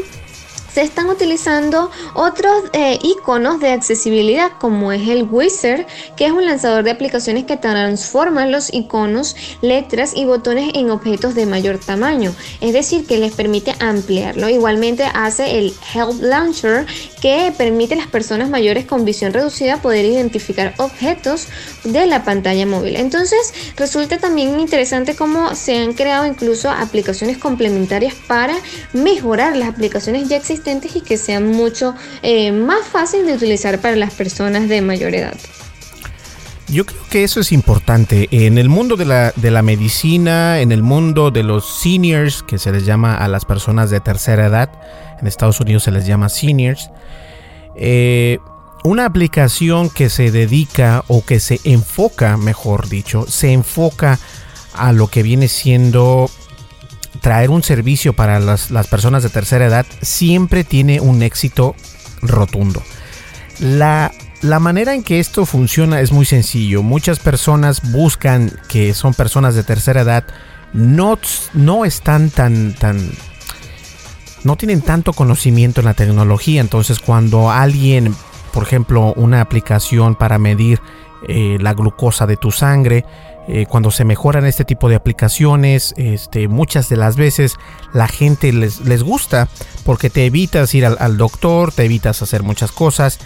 se 0.73 0.81
están 0.81 1.09
utilizando 1.09 1.91
otros 2.13 2.63
eh, 2.73 2.97
iconos 3.01 3.59
de 3.59 3.71
accesibilidad 3.71 4.51
como 4.59 4.91
es 4.91 5.07
el 5.09 5.27
Wizard, 5.29 5.85
que 6.15 6.25
es 6.25 6.31
un 6.31 6.45
lanzador 6.45 6.83
de 6.83 6.91
aplicaciones 6.91 7.45
que 7.45 7.57
transforma 7.57 8.45
los 8.45 8.73
iconos, 8.73 9.35
letras 9.61 10.13
y 10.15 10.25
botones 10.25 10.71
en 10.75 10.89
objetos 10.91 11.35
de 11.35 11.45
mayor 11.45 11.77
tamaño, 11.77 12.33
es 12.61 12.73
decir, 12.73 13.05
que 13.05 13.17
les 13.17 13.33
permite 13.33 13.73
ampliarlo. 13.79 14.49
Igualmente 14.49 15.03
hace 15.13 15.59
el 15.59 15.73
Help 15.93 16.21
Launcher, 16.21 16.85
que 17.21 17.53
permite 17.57 17.95
a 17.95 17.97
las 17.97 18.07
personas 18.07 18.49
mayores 18.49 18.85
con 18.85 19.05
visión 19.05 19.33
reducida 19.33 19.81
poder 19.81 20.05
identificar 20.05 20.73
objetos 20.77 21.47
de 21.83 22.05
la 22.05 22.23
pantalla 22.23 22.65
móvil. 22.65 22.95
Entonces, 22.95 23.53
resulta 23.75 24.17
también 24.17 24.59
interesante 24.59 25.15
cómo 25.15 25.55
se 25.55 25.77
han 25.77 25.93
creado 25.93 26.25
incluso 26.25 26.69
aplicaciones 26.69 27.37
complementarias 27.37 28.13
para 28.27 28.55
mejorar 28.93 29.55
las 29.57 29.69
aplicaciones 29.69 30.29
ya 30.29 30.37
existentes 30.37 30.60
y 30.65 31.01
que 31.01 31.17
sean 31.17 31.47
mucho 31.47 31.95
eh, 32.21 32.51
más 32.51 32.87
fácil 32.87 33.25
de 33.25 33.33
utilizar 33.33 33.79
para 33.79 33.95
las 33.95 34.13
personas 34.13 34.69
de 34.69 34.81
mayor 34.81 35.15
edad. 35.15 35.35
Yo 36.67 36.85
creo 36.85 37.01
que 37.09 37.23
eso 37.23 37.41
es 37.41 37.51
importante. 37.51 38.29
En 38.31 38.57
el 38.57 38.69
mundo 38.69 38.95
de 38.95 39.05
la, 39.05 39.33
de 39.35 39.51
la, 39.51 39.61
medicina, 39.61 40.61
en 40.61 40.71
el 40.71 40.83
mundo 40.83 41.29
de 41.29 41.43
los 41.43 41.81
seniors, 41.81 42.43
que 42.43 42.57
se 42.57 42.71
les 42.71 42.85
llama 42.85 43.15
a 43.15 43.27
las 43.27 43.43
personas 43.43 43.89
de 43.89 43.99
tercera 43.99 44.45
edad, 44.45 44.69
en 45.19 45.27
Estados 45.27 45.59
Unidos 45.59 45.83
se 45.83 45.91
les 45.91 46.05
llama 46.05 46.29
seniors, 46.29 46.89
eh, 47.75 48.39
una 48.83 49.05
aplicación 49.05 49.89
que 49.89 50.09
se 50.09 50.31
dedica 50.31 51.03
o 51.07 51.25
que 51.25 51.39
se 51.39 51.59
enfoca, 51.65 52.37
mejor 52.37 52.87
dicho, 52.87 53.25
se 53.27 53.51
enfoca 53.51 54.17
a 54.73 54.93
lo 54.93 55.07
que 55.07 55.23
viene 55.23 55.47
siendo 55.49 56.29
traer 57.21 57.51
un 57.51 57.63
servicio 57.63 58.13
para 58.13 58.39
las, 58.39 58.67
personas 58.89 59.23
de 59.23 59.29
tercera 59.29 59.67
edad 59.67 59.85
siempre 60.01 60.63
tiene 60.63 60.99
un 60.99 61.21
éxito 61.21 61.75
rotundo. 62.21 62.81
La, 63.59 64.11
la 64.41 64.59
manera 64.59 64.95
en 64.95 65.03
que 65.03 65.19
esto 65.19 65.45
funciona 65.45 66.01
es 66.01 66.11
muy 66.11 66.25
sencillo. 66.25 66.81
Muchas 66.81 67.19
personas 67.19 67.91
buscan 67.91 68.51
que 68.67 68.93
son 68.95 69.13
personas 69.13 69.53
de 69.53 69.63
tercera 69.63 70.01
edad, 70.01 70.25
no, 70.73 71.19
no 71.53 71.85
están 71.85 72.31
tan, 72.31 72.73
tan, 72.73 73.11
no 74.43 74.55
tienen 74.55 74.81
tanto 74.81 75.13
conocimiento 75.13 75.81
en 75.81 75.85
la 75.85 75.93
tecnología. 75.93 76.59
Entonces 76.59 76.99
cuando 76.99 77.51
alguien, 77.51 78.15
por 78.51 78.63
ejemplo, 78.63 79.13
una 79.13 79.41
aplicación 79.41 80.15
para 80.15 80.39
medir 80.39 80.81
eh, 81.27 81.57
la 81.61 81.75
glucosa 81.75 82.25
de 82.25 82.35
tu 82.35 82.49
sangre, 82.49 83.05
eh, 83.47 83.65
cuando 83.67 83.91
se 83.91 84.05
mejoran 84.05 84.45
este 84.45 84.65
tipo 84.65 84.89
de 84.89 84.95
aplicaciones, 84.95 85.93
este, 85.97 86.47
muchas 86.47 86.89
de 86.89 86.97
las 86.97 87.15
veces 87.15 87.55
la 87.93 88.07
gente 88.07 88.53
les, 88.53 88.81
les 88.81 89.03
gusta 89.03 89.47
porque 89.83 90.09
te 90.09 90.25
evitas 90.25 90.73
ir 90.75 90.85
al, 90.85 90.97
al, 90.99 91.17
doctor, 91.17 91.71
te 91.71 91.85
evitas 91.85 92.21
hacer 92.21 92.43
muchas 92.43 92.71
cosas. 92.71 93.19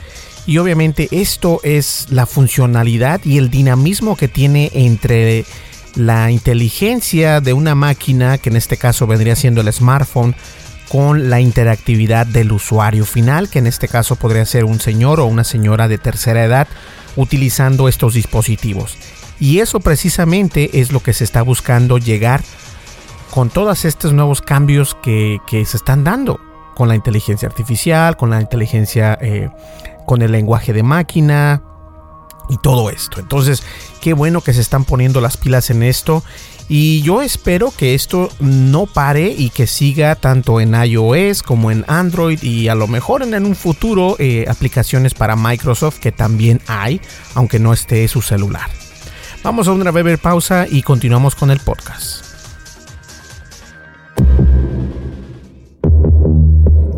Y 0.48 0.60
obviamente 0.60 1.10
esto 1.12 1.60
es 1.64 2.08
la 2.10 2.26
funcionalidad 2.26 3.22
y 3.24 3.38
el 3.38 3.50
dinamismo 3.50 4.16
que 4.16 4.28
tiene 4.28 4.72
entre 4.74 5.46
la 5.96 6.30
inteligencia 6.30 7.42
de 7.42 7.54
una 7.54 7.74
máquina, 7.74 8.38
que 8.38 8.50
en 8.50 8.58
este 8.58 8.78
caso 8.78 9.08
vendría 9.08 9.36
siendo 9.36 9.62
el 9.62 9.72
smartphone, 9.72 10.36
con 10.90 11.30
la 11.30 11.42
interactividad 11.42 12.28
del 12.28 12.52
usuario 12.52 13.06
final, 13.06 13.50
que 13.50 13.60
en 13.60 13.68
este 13.68 13.88
caso 13.88 14.16
podría 14.16 14.46
ser 14.46 14.66
un 14.66 14.80
señor 14.80 15.20
o 15.20 15.26
una 15.26 15.44
señora 15.44 15.88
de 15.88 15.98
tercera 15.98 16.46
edad 16.46 16.68
utilizando 17.16 17.88
estos 17.88 18.14
dispositivos. 18.14 18.98
Y 19.40 19.60
eso 19.60 19.80
precisamente 19.80 20.80
es 20.80 20.92
lo 20.92 21.02
que 21.02 21.14
se 21.14 21.24
está 21.24 21.42
buscando 21.42 21.98
llegar 21.98 22.42
con 23.32 23.50
todos 23.50 23.84
estos 23.84 24.14
nuevos 24.14 24.42
cambios 24.42 24.96
que, 25.04 25.40
se 25.50 25.78
están 25.78 26.04
dando 26.04 26.40
con 26.76 26.88
la 26.88 26.96
inteligencia 26.96 27.48
artificial, 27.48 28.16
con 28.16 28.30
la 28.30 28.40
inteligencia, 28.40 29.18
eh, 29.22 29.50
con 30.06 30.22
el 30.22 30.32
lenguaje 30.32 30.72
de 30.72 30.84
máquina 30.84 31.62
y 32.50 32.58
todo 32.58 32.90
esto. 32.90 33.20
Entonces, 33.20 33.64
qué 34.02 34.14
bueno 34.14 34.42
que 34.42 34.54
se 34.54 34.62
están 34.62 34.86
poniendo 34.86 35.20
las 35.20 35.38
pilas 35.38 35.70
en 35.70 35.84
esto. 35.84 36.24
Y 36.68 37.02
yo 37.02 37.22
espero 37.22 37.72
que 37.76 37.94
esto 37.94 38.30
no 38.40 38.86
pare 38.86 39.34
y 39.38 39.50
que 39.50 39.68
siga 39.68 40.16
tanto 40.16 40.60
en 40.60 40.74
iOS 40.74 41.44
como 41.44 41.72
en 41.72 41.86
Android 41.88 42.42
y 42.42 42.70
a 42.70 42.76
lo 42.76 42.88
mejor 42.88 43.22
en, 43.22 43.46
un 43.46 43.56
futuro 43.56 44.16
eh, 44.18 44.46
aplicaciones 44.48 45.14
para 45.14 45.36
Microsoft 45.36 46.00
que 46.00 46.12
también 46.12 46.62
hay, 46.68 47.02
aunque 47.36 47.60
no 47.60 47.72
esté 47.72 48.08
su 48.08 48.22
celular. 48.22 48.70
Vamos 49.46 49.68
a 49.68 49.74
una 49.74 49.92
breve 49.92 50.18
pausa 50.18 50.66
y 50.68 50.82
continuamos 50.82 51.36
con 51.36 51.52
el 51.52 51.60
podcast. 51.60 52.26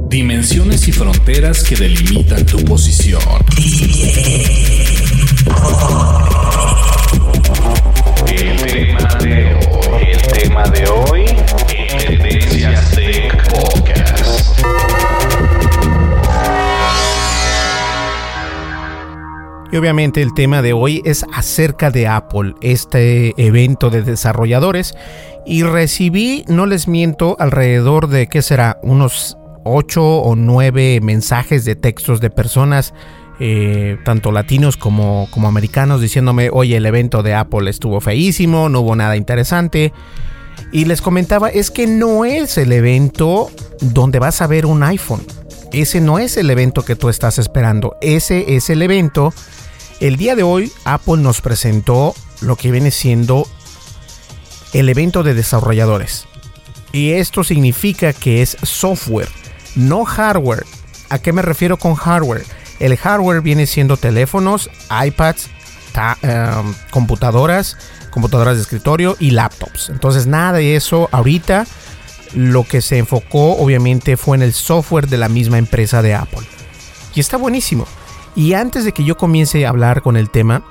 Dimensiones 0.07 0.87
y 0.87 0.93
fronteras 0.93 1.61
que 1.65 1.75
delimitan 1.75 2.45
tu 2.45 2.63
posición. 2.63 3.21
El 8.27 8.61
tema 8.61 9.15
de 9.15 9.55
hoy, 9.69 10.07
el 10.13 10.21
tema 10.21 10.63
de 10.69 10.87
hoy, 10.87 11.25
Tendencias 11.99 12.91
Tech 12.91 13.49
Podcast. 13.49 15.06
Y 19.71 19.77
obviamente 19.77 20.21
el 20.21 20.33
tema 20.33 20.61
de 20.61 20.73
hoy 20.73 21.01
es 21.05 21.25
acerca 21.33 21.91
de 21.91 22.07
Apple, 22.07 22.53
este 22.61 23.33
evento 23.37 23.89
de 23.89 24.01
desarrolladores. 24.01 24.93
Y 25.45 25.63
recibí, 25.63 26.45
no 26.47 26.65
les 26.65 26.87
miento, 26.87 27.35
alrededor 27.39 28.07
de, 28.07 28.27
¿qué 28.27 28.41
será? 28.41 28.79
Unos 28.81 29.37
8 29.65 30.03
o 30.03 30.35
9 30.35 30.99
mensajes 31.01 31.65
de 31.65 31.75
textos 31.75 32.21
de 32.21 32.29
personas, 32.29 32.93
eh, 33.39 33.97
tanto 34.05 34.31
latinos 34.31 34.77
como, 34.77 35.27
como 35.31 35.47
americanos, 35.47 36.01
diciéndome, 36.01 36.49
oye, 36.51 36.77
el 36.77 36.85
evento 36.85 37.21
de 37.21 37.35
Apple 37.35 37.69
estuvo 37.69 37.99
feísimo, 37.99 38.69
no 38.69 38.81
hubo 38.81 38.95
nada 38.95 39.17
interesante. 39.17 39.93
Y 40.71 40.85
les 40.85 41.01
comentaba, 41.01 41.49
es 41.49 41.71
que 41.71 41.87
no 41.87 42.25
es 42.25 42.57
el 42.57 42.71
evento 42.71 43.49
donde 43.81 44.19
vas 44.19 44.41
a 44.41 44.47
ver 44.47 44.65
un 44.65 44.83
iPhone. 44.83 45.21
Ese 45.71 46.01
no 46.01 46.19
es 46.19 46.37
el 46.37 46.49
evento 46.49 46.83
que 46.83 46.95
tú 46.95 47.09
estás 47.09 47.37
esperando. 47.37 47.97
Ese 48.01 48.55
es 48.55 48.69
el 48.69 48.81
evento 48.81 49.33
el 49.99 50.15
día 50.15 50.35
de 50.35 50.43
hoy 50.43 50.71
Apple 50.85 51.17
nos 51.17 51.41
presentó 51.41 52.13
lo 52.41 52.55
que 52.55 52.69
viene 52.69 52.91
siendo 52.91 53.47
el 54.73 54.89
evento 54.89 55.23
de 55.23 55.33
desarrolladores. 55.33 56.27
Y 56.91 57.13
esto 57.13 57.43
significa 57.43 58.13
que 58.13 58.43
es 58.43 58.57
software, 58.61 59.29
no 59.75 60.05
hardware. 60.05 60.65
¿A 61.09 61.17
qué 61.17 61.33
me 61.33 61.41
refiero 61.41 61.77
con 61.77 61.95
hardware? 61.95 62.45
El 62.79 62.95
hardware 62.95 63.41
viene 63.41 63.65
siendo 63.65 63.97
teléfonos, 63.97 64.69
iPads, 64.91 65.49
em, 66.21 66.75
computadoras, 66.91 67.75
computadoras 68.11 68.57
de 68.57 68.61
escritorio 68.61 69.15
y 69.19 69.31
laptops. 69.31 69.89
Entonces 69.89 70.27
nada 70.27 70.59
de 70.59 70.75
eso 70.75 71.09
ahorita. 71.11 71.65
Lo 72.33 72.63
que 72.63 72.81
se 72.81 72.97
enfocó 72.97 73.57
obviamente 73.57 74.17
fue 74.17 74.37
en 74.37 74.43
el 74.43 74.53
software 74.53 75.07
de 75.07 75.17
la 75.17 75.29
misma 75.29 75.57
empresa 75.57 76.01
de 76.01 76.15
Apple. 76.15 76.45
Y 77.15 77.19
está 77.19 77.37
buenísimo. 77.37 77.85
Y 78.35 78.53
antes 78.53 78.85
de 78.85 78.91
que 78.91 79.03
yo 79.03 79.17
comience 79.17 79.65
a 79.65 79.69
hablar 79.69 80.01
con 80.01 80.17
el 80.17 80.29
tema, 80.29 80.63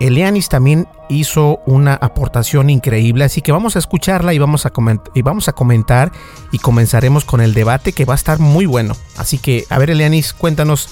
Elianis 0.00 0.48
también 0.48 0.88
hizo 1.08 1.60
una 1.66 1.94
aportación 1.94 2.70
increíble, 2.70 3.24
así 3.24 3.42
que 3.42 3.52
vamos 3.52 3.76
a 3.76 3.78
escucharla 3.78 4.32
y 4.34 4.38
vamos 4.38 4.66
a, 4.66 4.72
y 5.14 5.22
vamos 5.22 5.48
a 5.48 5.52
comentar 5.52 6.10
y 6.50 6.58
comenzaremos 6.58 7.24
con 7.24 7.40
el 7.40 7.54
debate 7.54 7.92
que 7.92 8.04
va 8.04 8.14
a 8.14 8.16
estar 8.16 8.38
muy 8.38 8.66
bueno. 8.66 8.96
Así 9.16 9.38
que, 9.38 9.64
a 9.68 9.78
ver 9.78 9.90
Elianis, 9.90 10.32
cuéntanos 10.32 10.88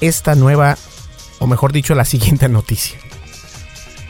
esta 0.00 0.34
nueva, 0.34 0.76
o 1.38 1.46
mejor 1.46 1.72
dicho, 1.72 1.94
la 1.94 2.04
siguiente 2.04 2.48
noticia. 2.50 2.98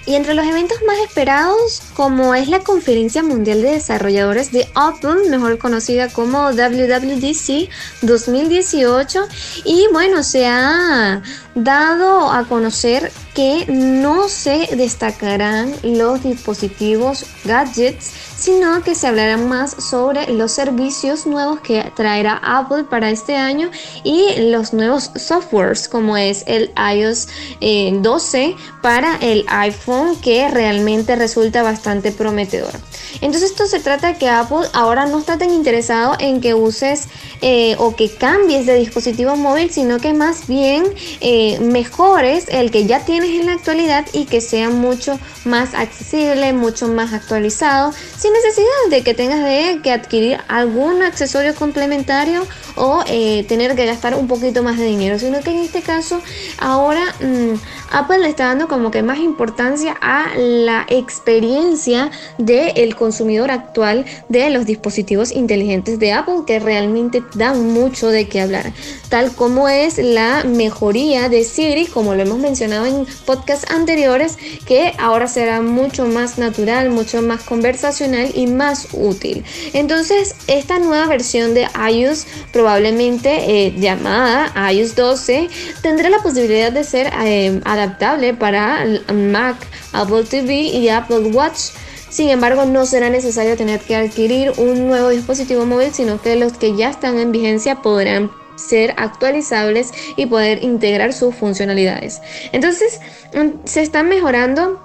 Y 0.06 0.14
entre 0.14 0.34
los 0.34 0.46
eventos 0.46 0.78
más 0.86 0.98
esperados, 0.98 1.82
como 1.94 2.34
es 2.34 2.48
la 2.48 2.60
Conferencia 2.60 3.22
Mundial 3.22 3.62
de 3.62 3.72
Desarrolladores 3.72 4.50
de 4.50 4.68
Apple, 4.74 5.28
mejor 5.28 5.58
conocida 5.58 6.08
como 6.08 6.50
WWDC 6.50 7.68
2018, 8.02 9.28
y 9.64 9.86
bueno, 9.92 10.22
se 10.22 10.46
ha 10.46 11.22
dado 11.54 12.30
a 12.32 12.44
conocer 12.44 13.12
que 13.34 13.66
no 13.68 14.28
se 14.28 14.68
destacarán 14.76 15.74
los 15.82 16.22
dispositivos 16.22 17.26
gadgets, 17.44 18.10
sino 18.40 18.83
que 18.83 18.94
se 18.94 19.07
hablará 19.07 19.37
más 19.37 19.76
sobre 19.79 20.33
los 20.33 20.50
servicios 20.50 21.26
nuevos 21.26 21.61
que 21.61 21.92
traerá 21.94 22.40
Apple 22.42 22.85
para 22.85 23.11
este 23.11 23.37
año 23.37 23.70
y 24.03 24.48
los 24.50 24.72
nuevos 24.72 25.11
softwares 25.14 25.88
como 25.88 26.16
es 26.16 26.44
el 26.46 26.72
iOS 26.76 27.29
12 27.61 28.44
eh, 28.44 28.57
para 28.81 29.16
el 29.16 29.44
iPhone 29.48 30.16
que 30.22 30.48
realmente 30.48 31.16
resulta 31.16 31.62
bastante 31.62 32.12
prometedor. 32.12 32.72
Entonces 33.20 33.50
esto 33.50 33.66
se 33.66 33.81
trata 33.81 34.14
de 34.14 34.18
que 34.18 34.29
Apple 34.29 34.66
ahora 34.72 35.05
no 35.05 35.18
está 35.18 35.37
tan 35.37 35.50
interesado 35.50 36.16
en 36.18 36.40
que 36.40 36.55
uses 36.55 37.09
eh, 37.42 37.76
o 37.79 37.94
que 37.94 38.11
cambies 38.11 38.64
de 38.64 38.74
dispositivo 38.74 39.37
móvil, 39.37 39.70
sino 39.70 39.98
que 39.98 40.14
más 40.14 40.46
bien 40.46 40.85
eh, 41.20 41.59
mejores 41.61 42.46
el 42.48 42.70
que 42.70 42.87
ya 42.87 43.05
tienes 43.05 43.31
en 43.31 43.46
la 43.46 43.53
actualidad 43.53 44.07
y 44.12 44.24
que 44.24 44.40
sea 44.40 44.70
mucho 44.70 45.18
más 45.44 45.74
accesible, 45.74 46.53
mucho 46.53 46.88
más 46.88 47.12
actualizado, 47.12 47.92
necesidad 48.32 48.90
de 48.90 49.02
que 49.02 49.14
tengas 49.14 49.44
de 49.44 49.80
que 49.82 49.92
adquirir 49.92 50.38
algún 50.48 51.02
accesorio 51.02 51.54
complementario 51.54 52.46
o 52.76 53.02
eh, 53.06 53.44
tener 53.48 53.74
que 53.74 53.86
gastar 53.86 54.14
un 54.14 54.28
poquito 54.28 54.62
más 54.62 54.78
de 54.78 54.86
dinero, 54.86 55.18
sino 55.18 55.40
que 55.40 55.50
en 55.50 55.58
este 55.58 55.82
caso 55.82 56.20
ahora 56.58 57.02
mm, 57.20 57.54
Apple 57.92 58.18
le 58.20 58.28
está 58.28 58.46
dando 58.46 58.68
como 58.68 58.90
que 58.90 59.02
más 59.02 59.18
importancia 59.18 59.96
a 60.00 60.28
la 60.36 60.86
experiencia 60.88 62.10
del 62.38 62.94
consumidor 62.96 63.50
actual 63.50 64.04
de 64.28 64.50
los 64.50 64.66
dispositivos 64.66 65.32
inteligentes 65.32 65.98
de 65.98 66.12
Apple 66.12 66.42
que 66.46 66.58
realmente 66.58 67.22
dan 67.34 67.72
mucho 67.72 68.08
de 68.08 68.28
qué 68.28 68.40
hablar, 68.40 68.72
tal 69.08 69.34
como 69.34 69.68
es 69.68 69.98
la 69.98 70.44
mejoría 70.44 71.28
de 71.28 71.44
Siri, 71.44 71.86
como 71.86 72.14
lo 72.14 72.22
hemos 72.22 72.38
mencionado 72.38 72.86
en 72.86 73.06
podcasts 73.24 73.70
anteriores, 73.70 74.38
que 74.66 74.94
ahora 74.98 75.26
será 75.28 75.60
mucho 75.60 76.06
más 76.06 76.38
natural, 76.38 76.90
mucho 76.90 77.22
más 77.22 77.42
conversacional 77.42 78.19
y 78.35 78.46
más 78.46 78.88
útil. 78.92 79.44
Entonces, 79.72 80.35
esta 80.46 80.78
nueva 80.78 81.06
versión 81.06 81.54
de 81.54 81.68
iOS, 81.90 82.26
probablemente 82.52 83.66
eh, 83.66 83.74
llamada 83.76 84.52
iOS 84.72 84.94
12, 84.94 85.48
tendrá 85.83 86.11
la 86.11 86.18
posibilidad 86.18 86.72
de 86.72 86.85
ser 86.85 87.12
eh, 87.24 87.61
adaptable 87.64 88.35
para 88.35 88.85
Mac, 89.12 89.56
Apple 89.92 90.24
TV 90.24 90.54
y 90.54 90.88
Apple 90.88 91.30
Watch. 91.33 91.70
Sin 92.09 92.28
embargo, 92.28 92.64
no 92.64 92.87
será 92.87 93.09
necesario 93.09 93.56
tener 93.56 93.80
que 93.80 93.94
adquirir 93.94 94.52
un 94.56 94.88
nuevo 94.88 95.11
dispositivo 95.11 95.64
móvil, 95.64 95.94
sino 95.94 96.20
que 96.20 96.35
los 96.35 96.54
que 96.54 96.76
ya 96.76 96.90
están 96.90 97.18
en 97.20 97.30
vigencia 97.30 97.83
podrán 97.83 98.30
ser 98.56 98.94
actualizables 98.96 99.92
y 100.16 100.26
poder 100.26 100.62
integrar 100.62 101.12
sus 101.12 101.35
funcionalidades. 101.35 102.20
Entonces, 102.52 103.00
mm, 103.35 103.64
se 103.64 103.83
está 103.83 104.02
mejorando 104.02 104.80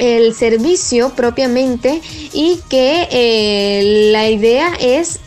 el 0.00 0.34
servicio 0.34 1.10
propiamente 1.10 2.00
y 2.32 2.60
que 2.68 3.08
eh, 3.10 4.10
la 4.12 4.28
idea 4.28 4.72
es 4.80 5.20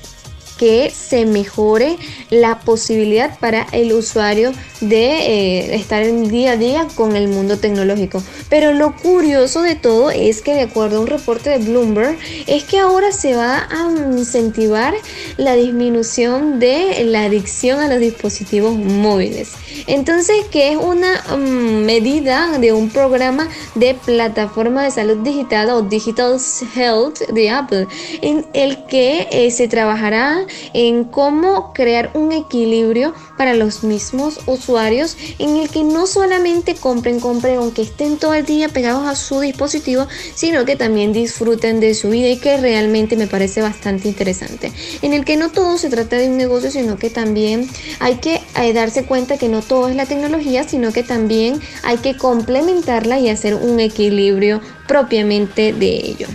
que 0.57 0.91
se 0.91 1.25
mejore 1.25 1.97
la 2.29 2.59
posibilidad 2.59 3.37
para 3.39 3.67
el 3.71 3.93
usuario 3.93 4.51
de 4.81 5.05
eh, 5.05 5.75
estar 5.75 6.03
en 6.03 6.27
día 6.29 6.51
a 6.51 6.57
día 6.57 6.87
con 6.95 7.15
el 7.15 7.27
mundo 7.27 7.57
tecnológico. 7.57 8.21
Pero 8.49 8.73
lo 8.73 8.95
curioso 8.95 9.61
de 9.61 9.75
todo 9.75 10.11
es 10.11 10.41
que 10.41 10.53
de 10.53 10.61
acuerdo 10.61 10.97
a 10.97 11.01
un 11.01 11.07
reporte 11.07 11.49
de 11.49 11.57
Bloomberg, 11.59 12.17
es 12.47 12.63
que 12.63 12.79
ahora 12.79 13.11
se 13.11 13.35
va 13.35 13.67
a 13.69 13.91
incentivar 14.11 14.93
la 15.37 15.55
disminución 15.55 16.59
de 16.59 17.03
la 17.05 17.25
adicción 17.25 17.79
a 17.79 17.87
los 17.87 17.99
dispositivos 17.99 18.75
móviles. 18.75 19.51
Entonces, 19.87 20.45
que 20.51 20.71
es 20.71 20.77
una 20.77 21.23
mm, 21.35 21.85
medida 21.85 22.57
de 22.59 22.73
un 22.73 22.89
programa 22.89 23.47
de 23.75 23.95
plataforma 23.95 24.83
de 24.83 24.91
salud 24.91 25.17
digital 25.17 25.69
o 25.69 25.81
Digital 25.81 26.37
Health 26.75 27.19
de 27.33 27.49
Apple, 27.49 27.87
en 28.21 28.45
el 28.53 28.85
que 28.85 29.27
eh, 29.31 29.51
se 29.51 29.67
trabajará 29.67 30.42
en 30.73 31.03
cómo 31.05 31.73
crear 31.73 32.11
un 32.13 32.31
equilibrio 32.31 33.13
para 33.37 33.53
los 33.53 33.83
mismos 33.83 34.39
usuarios 34.45 35.17
en 35.39 35.57
el 35.57 35.69
que 35.69 35.83
no 35.83 36.07
solamente 36.07 36.75
compren, 36.75 37.19
compren, 37.19 37.57
aunque 37.57 37.83
estén 37.83 38.17
todo 38.17 38.33
el 38.33 38.45
día 38.45 38.69
pegados 38.69 39.07
a 39.07 39.15
su 39.15 39.39
dispositivo, 39.39 40.07
sino 40.35 40.65
que 40.65 40.75
también 40.75 41.13
disfruten 41.13 41.79
de 41.79 41.93
su 41.93 42.09
vida 42.09 42.29
y 42.29 42.37
que 42.37 42.57
realmente 42.57 43.15
me 43.15 43.27
parece 43.27 43.61
bastante 43.61 44.07
interesante. 44.07 44.71
En 45.01 45.13
el 45.13 45.25
que 45.25 45.37
no 45.37 45.51
todo 45.51 45.77
se 45.77 45.89
trata 45.89 46.17
de 46.17 46.29
un 46.29 46.37
negocio, 46.37 46.71
sino 46.71 46.97
que 46.97 47.09
también 47.09 47.69
hay 47.99 48.15
que 48.15 48.41
eh, 48.61 48.73
darse 48.73 49.05
cuenta 49.05 49.37
que 49.37 49.49
no 49.49 49.61
todo 49.61 49.89
es 49.89 49.95
la 49.95 50.05
tecnología, 50.05 50.67
sino 50.67 50.91
que 50.91 51.03
también 51.03 51.59
hay 51.83 51.97
que 51.97 52.17
complementarla 52.17 53.19
y 53.19 53.29
hacer 53.29 53.55
un 53.55 53.79
equilibrio 53.79 54.61
propiamente 54.87 55.73
de 55.73 55.95
ello. 55.95 56.27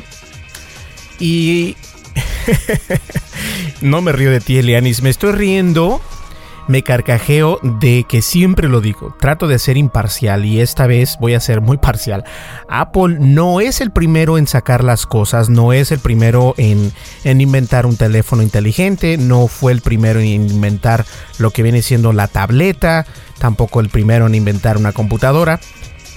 Y 1.18 1.76
no 3.80 4.02
me 4.02 4.12
río 4.12 4.30
de 4.30 4.40
ti, 4.40 4.58
Elianis, 4.58 5.02
me 5.02 5.10
estoy 5.10 5.32
riendo 5.32 6.00
me 6.68 6.82
carcajeo 6.82 7.58
de 7.62 8.04
que 8.06 8.22
siempre 8.22 8.68
lo 8.68 8.80
digo, 8.80 9.16
trato 9.18 9.48
de 9.48 9.58
ser 9.58 9.76
imparcial 9.76 10.44
y 10.44 10.60
esta 10.60 10.86
vez 10.86 11.16
voy 11.18 11.34
a 11.34 11.40
ser 11.40 11.60
muy 11.60 11.78
parcial. 11.78 12.24
Apple 12.68 13.16
no 13.18 13.60
es 13.60 13.80
el 13.80 13.90
primero 13.90 14.38
en 14.38 14.46
sacar 14.46 14.84
las 14.84 15.06
cosas, 15.06 15.48
no 15.48 15.72
es 15.72 15.90
el 15.90 15.98
primero 15.98 16.54
en, 16.58 16.92
inventar 17.24 17.86
un 17.86 17.96
teléfono 17.96 18.42
inteligente, 18.42 19.16
no 19.16 19.48
fue 19.48 19.72
el 19.72 19.80
primero 19.80 20.20
en 20.20 20.26
inventar 20.26 21.06
lo 21.38 21.50
que 21.50 21.62
viene 21.62 21.82
siendo 21.82 22.12
la 22.12 22.28
tableta, 22.28 23.06
tampoco 23.38 23.80
el 23.80 23.88
primero 23.88 24.26
en 24.26 24.34
inventar 24.34 24.76
una 24.76 24.92
computadora, 24.92 25.58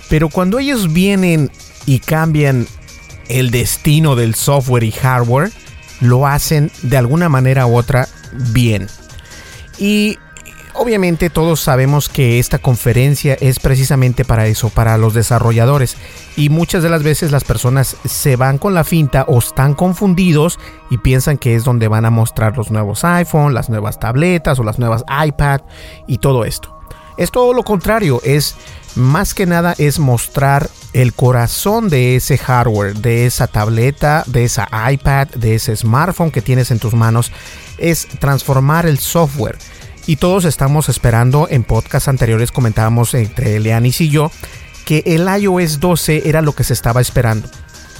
pero 0.10 0.28
cuando 0.28 0.60
ellos 0.60 0.92
vienen 0.92 1.50
y 1.86 2.00
cambian 2.00 2.68
el 3.30 3.52
destino 3.52 4.18
del 4.18 4.36
software 4.36 4.84
y 4.84 4.92
hardware, 4.92 5.52
lo 6.02 6.28
hacen 6.28 6.72
de 6.82 6.98
alguna 6.98 7.30
manera 7.30 7.66
u 7.66 7.78
otra 7.78 8.08
bien. 8.34 8.88
Y 9.78 10.18
Obviamente 10.74 11.30
todos 11.30 11.60
sabemos 11.60 12.08
que 12.08 12.40
esta 12.40 12.58
conferencia 12.58 13.34
es 13.34 13.60
precisamente 13.60 14.24
para 14.24 14.48
eso, 14.48 14.70
para 14.70 14.98
los 14.98 15.14
desarrolladores. 15.14 15.98
Y 16.38 16.50
muchas 16.50 16.82
de 16.82 16.90
las 16.90 17.04
veces 17.04 17.32
las 17.32 17.44
personas 17.44 17.98
se 18.06 18.38
van 18.38 18.58
con 18.58 18.74
la 18.74 18.86
finta 18.86 19.26
o 19.28 19.40
están 19.40 19.74
confundidos 19.74 20.60
y 20.90 20.98
piensan 20.98 21.38
que 21.38 21.56
es 21.56 21.66
donde 21.66 21.90
van 21.90 22.06
a 22.06 22.10
mostrar 22.10 22.56
los 22.56 22.72
nuevos 22.72 23.04
iPhone, 23.04 23.54
las 23.54 23.70
nuevas 23.70 24.00
tabletas 24.00 24.60
o 24.60 24.64
las 24.64 24.80
nuevas 24.80 25.04
iPad 25.26 25.62
y 26.08 26.20
todo 26.20 26.46
esto. 26.46 26.74
Es 27.18 27.32
todo 27.32 27.54
lo 27.54 27.64
contrario, 27.64 28.22
es 28.24 28.56
más 28.96 29.34
que 29.34 29.46
nada 29.46 29.76
es 29.78 30.00
mostrar 30.00 30.70
el 30.94 31.14
corazón 31.14 31.90
de 31.90 32.16
ese 32.16 32.38
hardware, 32.38 32.96
de 32.96 33.26
esa 33.26 33.48
tableta, 33.48 34.24
de 34.28 34.44
esa 34.44 34.68
iPad, 34.92 35.28
de 35.30 35.56
ese 35.56 35.76
smartphone 35.76 36.32
que 36.32 36.42
tienes 36.42 36.72
en 36.72 36.80
tus 36.80 36.94
manos, 36.94 37.32
es 37.78 38.08
transformar 38.20 38.86
el 38.86 39.00
software 39.00 39.58
y 40.08 40.16
todos 40.16 40.46
estamos 40.46 40.90
esperando, 40.90 41.48
en 41.50 41.64
podcasts 41.64 42.08
anteriores 42.08 42.52
comentábamos 42.52 43.14
entre 43.14 43.60
Leanis 43.60 44.02
y 44.02 44.10
yo, 44.10 44.32
que 44.86 45.04
el 45.06 45.28
iOS 45.42 45.80
12 45.80 46.28
era 46.28 46.42
lo 46.42 46.54
que 46.54 46.64
se 46.64 46.74
estaba 46.74 47.02
esperando. 47.02 47.48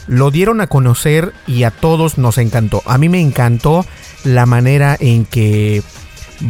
Lo 0.08 0.32
dieron 0.32 0.62
a 0.62 0.68
conocer 0.68 1.32
y 1.46 1.64
a 1.64 1.72
todos 1.72 2.18
nos 2.18 2.40
encantó. 2.40 2.82
A 2.86 2.98
mí 2.98 3.08
me 3.08 3.22
encantó 3.22 3.86
la 4.24 4.46
manera 4.48 4.98
en 5.00 5.26
que 5.26 5.84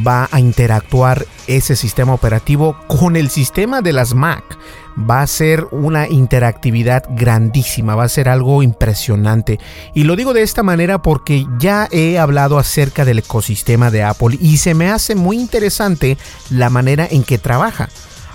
va 0.06 0.30
a 0.32 0.40
interactuar 0.40 1.26
ese 1.48 1.76
sistema 1.76 2.14
operativo 2.14 2.78
con 2.88 3.16
el 3.16 3.30
sistema 3.30 3.82
de 3.82 3.94
las 3.94 4.14
Mac 4.14 4.58
va 4.98 5.22
a 5.22 5.28
ser 5.28 5.68
una 5.72 6.08
interactividad 6.08 7.06
grandísima, 7.10 7.96
va 7.96 8.04
a 8.04 8.10
ser 8.10 8.30
algo 8.30 8.64
impresionante. 8.64 9.60
Y 9.94 10.04
lo 10.04 10.16
digo 10.16 10.34
de 10.34 10.42
esta 10.42 10.64
manera 10.64 11.02
porque 11.02 11.46
ya 11.60 11.88
he 11.92 12.20
hablado 12.20 12.58
acerca 12.58 13.06
del 13.06 13.20
ecosistema 13.20 13.92
de 13.92 14.04
Apple 14.04 14.38
y 14.40 14.58
se 14.58 14.74
me 14.74 14.90
hace 14.90 15.16
muy 15.16 15.40
interesante 15.40 16.18
la 16.50 16.70
manera 16.70 17.08
en 17.10 17.24
que 17.24 17.38
trabaja. 17.38 17.90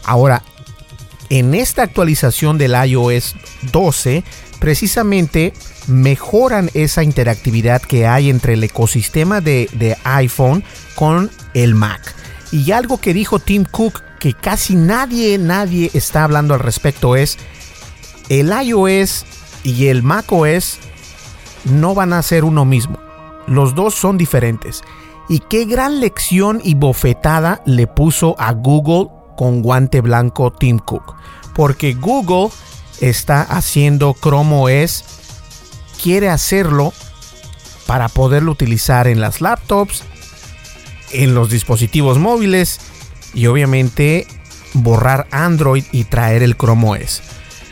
Ahora, 0.05 0.43
en 1.29 1.55
esta 1.55 1.83
actualización 1.83 2.59
del 2.59 2.75
iOS 2.87 3.35
12, 3.73 4.25
precisamente 4.61 5.53
mejoran 5.87 6.71
esa 6.75 7.03
interactividad 7.03 7.83
que 7.83 8.07
hay 8.07 8.31
entre 8.31 8.55
el 8.55 8.65
ecosistema 8.65 9.41
de, 9.41 9.97
iPhone 10.05 10.65
con 10.95 11.31
el 11.55 11.75
Mac. 11.75 12.15
Y 12.53 12.73
algo 12.73 12.99
que 12.99 13.15
dijo 13.15 13.39
Tim 13.39 13.65
Cook 13.65 14.03
que 14.19 14.33
casi 14.33 14.77
nadie, 14.77 15.39
nadie 15.39 15.91
está 15.95 16.25
hablando 16.25 16.55
al 16.55 16.61
respecto 16.61 17.17
es 17.17 17.39
el 18.29 18.51
iOS 18.51 19.25
y 19.63 19.87
el 19.87 20.03
macOS 20.03 20.79
no 21.65 21.95
van 21.95 22.13
a 22.13 22.23
ser 22.23 22.45
uno 22.45 22.65
mismo. 22.65 22.99
Los 23.47 23.75
dos 23.75 23.95
son 23.95 24.17
diferentes. 24.17 24.83
Y 25.29 25.41
qué 25.41 25.65
gran 25.65 26.01
lección 26.01 26.61
y 26.63 26.75
bofetada 26.75 27.63
le 27.67 27.87
puso 27.87 28.37
a 28.39 28.53
Google 28.53 29.11
con 29.37 29.63
guante 29.63 30.01
blanco 30.01 30.53
Tim 30.53 30.79
Cook. 30.79 31.15
Porque 31.55 31.95
Google 31.95 32.51
está 33.01 33.43
haciendo 33.43 34.15
Chrome 34.21 34.85
OS, 34.85 35.05
quiere 36.01 36.29
hacerlo 36.29 36.93
para 37.87 38.09
poderlo 38.09 38.53
utilizar 38.53 39.07
en 39.07 39.21
las 39.21 39.41
laptops, 39.41 40.03
en 41.13 41.35
los 41.35 41.51
dispositivos 41.51 42.19
móviles 42.19 42.81
y 43.35 43.47
obviamente 43.47 44.27
borrar 44.75 45.27
Android 45.31 45.85
y 45.93 46.05
traer 46.05 46.43
el 46.43 46.57
Chrome 46.57 46.89
OS. 46.89 47.23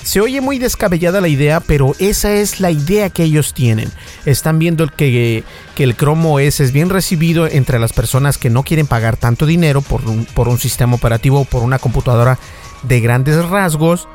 Se 0.03 0.21
oye 0.21 0.43
muy 0.43 0.59
descabellada 0.59 1.23
la 1.23 1.29
idea, 1.29 1.61
pero 1.61 1.95
esa 1.99 2.31
es 2.31 2.61
la 2.61 2.71
idea 2.71 3.09
que 3.09 3.23
ellos 3.23 3.55
tienen. 3.55 3.91
Están 4.27 4.59
viendo 4.59 4.87
que, 4.87 5.45
que 5.75 5.83
el 5.83 5.97
Chrome 5.97 6.27
OS 6.27 6.61
es 6.61 6.73
bien 6.73 6.91
recibido 6.91 7.47
entre 7.47 7.79
las 7.79 7.95
personas 7.95 8.37
que 8.37 8.51
no 8.51 8.65
quieren 8.65 8.87
pagar 8.87 9.17
tanto 9.17 9.47
dinero 9.47 9.81
por 9.81 10.07
un, 10.07 10.27
por 10.27 10.49
un 10.49 10.59
sistema 10.59 10.97
operativo 10.97 11.41
o 11.41 11.45
por 11.47 11.63
una 11.63 11.79
computadora 11.79 12.39
de 12.83 13.01
grandes 13.01 13.43
rasgos. 13.47 14.07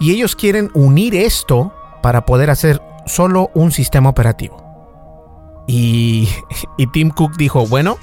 Y 0.00 0.10
ellos 0.12 0.36
quieren 0.36 0.70
unir 0.72 1.14
esto 1.14 1.74
para 2.02 2.24
poder 2.24 2.48
hacer 2.48 2.80
solo 3.06 3.50
un 3.54 3.72
sistema 3.72 4.10
operativo. 4.10 4.62
Y, 5.66 6.28
y 6.76 6.86
Tim 6.88 7.10
Cook 7.10 7.36
dijo, 7.36 7.66
bueno, 7.66 7.98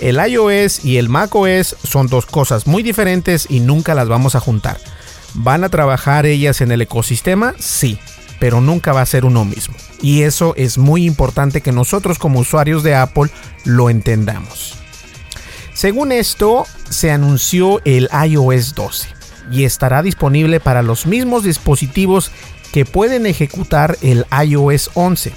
el 0.00 0.16
iOS 0.16 0.84
y 0.84 0.98
el 0.98 1.08
macOS 1.08 1.76
son 1.82 2.06
dos 2.06 2.26
cosas 2.26 2.66
muy 2.66 2.82
diferentes 2.82 3.46
y 3.48 3.60
nunca 3.60 3.94
las 3.94 4.08
vamos 4.08 4.34
a 4.34 4.40
juntar. 4.40 4.78
¿Van 5.34 5.64
a 5.64 5.68
trabajar 5.68 6.26
ellas 6.26 6.60
en 6.60 6.72
el 6.72 6.82
ecosistema? 6.82 7.54
Sí, 7.58 7.98
pero 8.38 8.60
nunca 8.60 8.92
va 8.92 9.02
a 9.02 9.06
ser 9.06 9.24
uno 9.24 9.44
mismo. 9.44 9.74
Y 10.00 10.22
eso 10.22 10.54
es 10.56 10.78
muy 10.78 11.04
importante 11.04 11.60
que 11.60 11.72
nosotros 11.72 12.18
como 12.18 12.40
usuarios 12.40 12.82
de 12.82 12.94
Apple 12.94 13.30
lo 13.64 13.90
entendamos. 13.90 14.76
Según 15.74 16.12
esto, 16.12 16.66
se 16.88 17.10
anunció 17.10 17.80
el 17.84 18.08
iOS 18.26 18.74
12 18.74 19.08
y 19.50 19.64
estará 19.64 20.02
disponible 20.02 20.60
para 20.60 20.82
los 20.82 21.06
mismos 21.06 21.44
dispositivos 21.44 22.30
que 22.72 22.84
pueden 22.84 23.26
ejecutar 23.26 23.96
el 24.02 24.26
iOS 24.44 24.90
11 24.94 25.32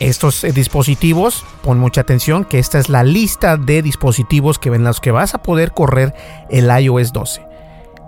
estos 0.00 0.42
eh, 0.44 0.52
dispositivos, 0.52 1.44
pon 1.62 1.78
mucha 1.78 2.00
atención 2.00 2.44
que 2.44 2.58
esta 2.58 2.78
es 2.78 2.88
la 2.88 3.04
lista 3.04 3.56
de 3.56 3.82
dispositivos 3.82 4.58
que 4.58 4.68
en 4.70 4.84
los 4.84 5.00
que 5.00 5.10
vas 5.10 5.34
a 5.34 5.42
poder 5.42 5.72
correr 5.72 6.14
el 6.50 6.68
iOS 6.68 7.12
12. 7.12 7.42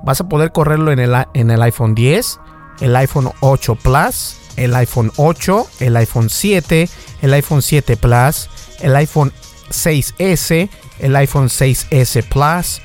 Vas 0.03 0.21
a 0.21 0.29
poder 0.29 0.53
correrlo 0.53 0.93
en 0.93 0.99
el, 0.99 1.15
en 1.35 1.51
el 1.51 1.63
iPhone 1.63 1.95
10, 1.95 2.41
el 2.81 2.97
iPhone 2.97 3.31
8 3.41 3.77
Plus, 3.77 4.37
el 4.57 4.75
iPhone 4.75 5.13
8, 5.17 5.67
el 5.81 5.97
iPhone 5.97 6.29
7, 6.29 6.89
el 7.23 7.35
iPhone 7.35 7.63
7 7.63 7.97
Plus, 7.97 8.51
el 8.81 8.97
iPhone 8.97 9.33
6S, 9.71 10.69
el 10.99 11.17
iPhone 11.17 11.49
6S 11.49 12.23
Plus, 12.25 12.81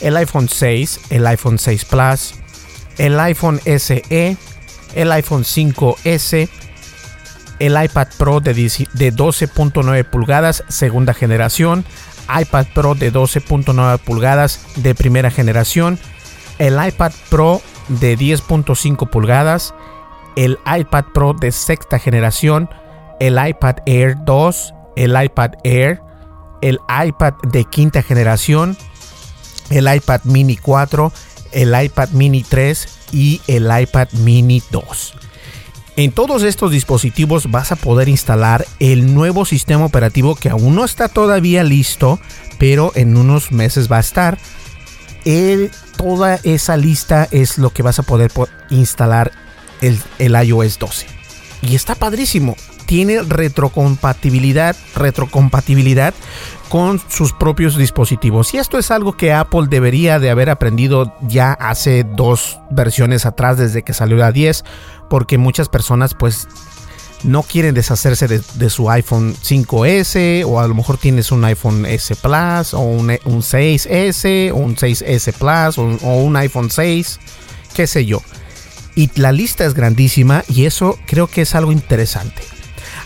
el 0.00 0.16
iPhone 0.16 0.48
6, 0.48 1.00
el 1.10 1.26
iPhone 1.26 1.58
6 1.58 1.84
Plus, 1.84 2.34
el 2.98 3.18
iPhone 3.20 3.60
SE, 3.64 4.36
el 4.94 5.12
iPhone 5.12 5.42
5S, 5.42 6.48
el 7.58 7.82
iPad 7.82 8.08
Pro 8.18 8.40
de 8.40 8.54
12.9 8.54 10.04
pulgadas 10.04 10.64
segunda 10.68 11.14
generación, 11.14 11.84
iPad 12.28 12.66
Pro 12.74 12.94
de 12.94 13.12
12.9 13.12 13.98
pulgadas 13.98 14.60
de 14.76 14.94
primera 14.94 15.30
generación, 15.30 15.98
el 16.58 16.74
iPad 16.84 17.12
Pro 17.28 17.60
de 17.88 18.16
10.5 18.16 19.10
pulgadas, 19.10 19.74
el 20.36 20.58
iPad 20.66 21.04
Pro 21.12 21.34
de 21.34 21.52
sexta 21.52 21.98
generación, 21.98 22.68
el 23.20 23.38
iPad 23.44 23.76
Air 23.86 24.16
2, 24.24 24.74
el 24.96 25.22
iPad 25.22 25.52
Air 25.64 26.00
el 26.64 26.80
iPad 26.88 27.34
de 27.42 27.66
quinta 27.66 28.02
generación, 28.02 28.78
el 29.68 29.92
iPad 29.94 30.22
mini 30.24 30.56
4, 30.56 31.12
el 31.52 31.82
iPad 31.84 32.08
mini 32.10 32.42
3 32.42 32.88
y 33.14 33.40
el 33.46 33.70
iPad 33.80 34.08
mini 34.12 34.62
2. 34.70 35.14
En 35.96 36.10
todos 36.10 36.42
estos 36.42 36.72
dispositivos 36.72 37.50
vas 37.50 37.70
a 37.70 37.76
poder 37.76 38.08
instalar 38.08 38.66
el 38.80 39.14
nuevo 39.14 39.44
sistema 39.44 39.84
operativo 39.84 40.34
que 40.34 40.50
aún 40.50 40.74
no 40.74 40.84
está 40.84 41.08
todavía 41.08 41.62
listo, 41.62 42.18
pero 42.58 42.90
en 42.96 43.16
unos 43.16 43.52
meses 43.52 43.90
va 43.90 43.98
a 43.98 44.00
estar. 44.00 44.38
toda 45.96 46.40
esa 46.42 46.76
lista 46.76 47.28
es 47.30 47.58
lo 47.58 47.70
que 47.70 47.84
vas 47.84 48.00
a 48.00 48.02
poder 48.02 48.32
instalar 48.70 49.30
el, 49.80 49.98
el 50.18 50.34
iOS 50.34 50.80
12. 50.80 51.06
Y 51.62 51.76
está 51.76 51.94
padrísimo. 51.94 52.56
Tiene 52.86 53.22
retrocompatibilidad, 53.22 54.76
retrocompatibilidad 54.94 56.14
con 56.68 57.00
sus 57.08 57.32
propios 57.32 57.76
dispositivos. 57.76 58.52
Y 58.52 58.58
esto 58.58 58.78
es 58.78 58.90
algo 58.90 59.16
que 59.16 59.32
Apple 59.32 59.66
debería 59.68 60.18
de 60.18 60.30
haber 60.30 60.50
aprendido 60.50 61.14
ya 61.22 61.52
hace 61.52 62.04
dos 62.04 62.58
versiones 62.70 63.26
atrás 63.26 63.58
desde 63.58 63.82
que 63.82 63.94
salió 63.94 64.16
la 64.16 64.32
10 64.32 64.64
porque 65.08 65.38
muchas 65.38 65.68
personas 65.68 66.14
pues 66.14 66.48
no 67.22 67.42
quieren 67.42 67.74
deshacerse 67.74 68.28
de, 68.28 68.70
su 68.70 68.90
iPhone 68.90 69.34
5S 69.34 70.44
o 70.46 70.60
a 70.60 70.68
lo 70.68 70.74
mejor 70.74 70.98
tienes 70.98 71.32
un 71.32 71.44
iPhone 71.44 71.86
S 71.86 72.14
Plus 72.16 72.74
o 72.74 72.80
un, 72.80 73.08
6S 73.08 74.52
o 74.52 74.56
un 74.56 74.76
6S 74.76 75.32
Plus 75.32 75.78
o, 75.78 76.06
o 76.06 76.22
un 76.22 76.36
iPhone 76.36 76.70
6, 76.70 77.20
qué 77.74 77.86
sé 77.86 78.04
yo. 78.04 78.22
Y 78.94 79.10
la 79.18 79.32
lista 79.32 79.64
es 79.64 79.74
grandísima 79.74 80.44
y 80.48 80.66
eso 80.66 80.98
creo 81.06 81.26
que 81.26 81.42
es 81.42 81.54
algo 81.54 81.72
interesante. 81.72 82.42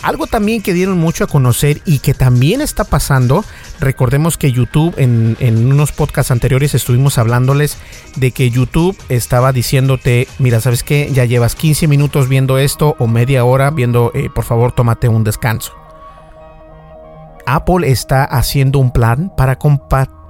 Algo 0.02 0.26
también 0.28 0.62
que 0.62 0.72
dieron 0.72 0.98
mucho 0.98 1.24
a 1.24 1.26
conocer 1.26 1.82
y 1.84 1.98
que 1.98 2.14
también 2.14 2.60
está 2.60 2.84
pasando, 2.84 3.44
recordemos 3.80 4.38
que 4.38 4.52
YouTube 4.52 4.94
en, 4.96 5.36
unos 5.66 5.92
podcasts 5.92 6.30
anteriores 6.30 6.74
estuvimos 6.74 7.18
hablándoles 7.18 7.78
de 8.16 8.30
que 8.30 8.50
YouTube 8.50 8.96
estaba 9.08 9.52
diciéndote, 9.52 10.28
mira, 10.38 10.60
¿sabes 10.60 10.84
qué? 10.84 11.10
Ya 11.12 11.24
llevas 11.24 11.56
15 11.56 11.88
minutos 11.88 12.28
viendo 12.28 12.58
esto 12.58 12.94
o 12.98 13.08
media 13.08 13.44
hora 13.44 13.70
viendo, 13.70 14.12
eh, 14.14 14.30
por 14.32 14.44
favor, 14.44 14.72
tómate 14.72 15.08
un 15.08 15.24
descanso. 15.24 15.72
Apple 17.44 17.90
está 17.90 18.24
haciendo 18.24 18.78
un 18.78 18.92
plan 18.92 19.32
para, 19.36 19.58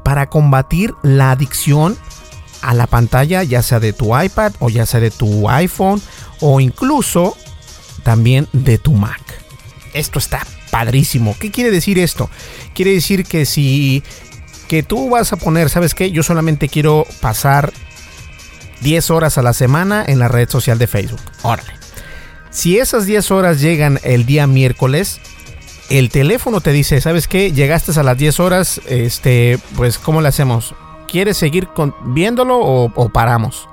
para 0.03 0.31
combatir 0.31 0.95
la 1.03 1.33
adicción 1.33 1.97
a 2.63 2.73
la 2.73 2.87
pantalla, 2.87 3.43
ya 3.43 3.63
sea 3.63 3.81
de 3.81 3.93
tu 3.93 4.19
iPad 4.19 4.53
o 4.61 4.71
ya 4.71 4.87
sea 4.87 5.01
de 5.01 5.11
tu 5.11 5.49
iPhone 5.51 6.01
o 6.41 6.59
incluso 6.61 7.37
también 8.03 8.49
de 8.53 8.79
tu 8.79 8.93
Mac 8.93 9.48
esto 9.99 10.19
está 10.19 10.47
padrísimo. 10.71 11.37
¿Qué 11.39 11.51
quiere 11.51 11.71
decir 11.71 11.99
esto? 11.99 12.31
Quiere 12.75 12.93
decir 12.93 13.25
que 13.25 13.45
si 13.47 14.03
que 14.69 14.83
tú 14.83 15.11
vas 15.11 15.33
a 15.33 15.37
poner, 15.37 15.71
¿sabes 15.71 15.95
qué? 15.95 16.11
Yo 16.11 16.23
solamente 16.23 16.69
quiero 16.69 17.07
pasar 17.21 17.73
10 18.83 19.11
horas 19.11 19.39
a 19.39 19.43
la 19.43 19.55
semana 19.55 20.05
en 20.07 20.19
la 20.19 20.29
red 20.29 20.49
social 20.49 20.79
de 20.79 20.87
Facebook. 20.87 21.21
Órale. 21.43 21.73
Si 22.51 22.79
esas 22.79 23.07
10 23.07 23.31
horas 23.31 23.61
llegan 23.61 23.99
el 24.03 24.27
día 24.27 24.47
miércoles, 24.47 25.21
el 25.91 26.11
teléfono 26.11 26.61
te 26.61 26.73
dice, 26.73 27.01
¿sabes 27.01 27.29
qué? 27.29 27.53
Llegaste 27.53 27.99
a 27.99 28.03
las 28.03 28.19
10 28.19 28.41
horas, 28.41 28.81
este, 28.87 29.59
pues 29.77 29.99
¿cómo 29.99 30.21
le 30.21 30.29
hacemos? 30.29 30.75
¿Quieres 31.09 31.39
seguir 31.39 31.69
viéndolo 32.05 32.59
o, 32.59 32.93
o 32.95 33.09
paramos? 33.09 33.69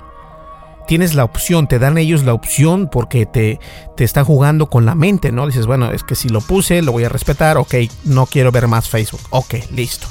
Tienes 0.88 1.14
la 1.14 1.24
opción, 1.24 1.68
te 1.68 1.80
dan 1.80 1.98
ellos 1.98 2.24
la 2.24 2.34
opción 2.34 2.90
porque 2.92 3.26
te, 3.26 3.60
te 3.96 4.04
está 4.04 4.24
jugando 4.24 4.70
con 4.70 4.86
la 4.86 4.96
mente, 4.96 5.32
¿no? 5.32 5.48
Dices, 5.48 5.66
bueno, 5.66 5.92
es 5.92 6.04
que 6.04 6.16
si 6.16 6.30
lo 6.30 6.42
puse, 6.42 6.82
lo 6.82 6.92
voy 6.92 7.04
a 7.04 7.10
respetar, 7.10 7.58
ok, 7.58 7.76
no 8.04 8.26
quiero 8.26 8.52
ver 8.52 8.68
más 8.68 8.90
Facebook, 8.90 9.22
ok, 9.30 9.56
listo. 9.72 10.08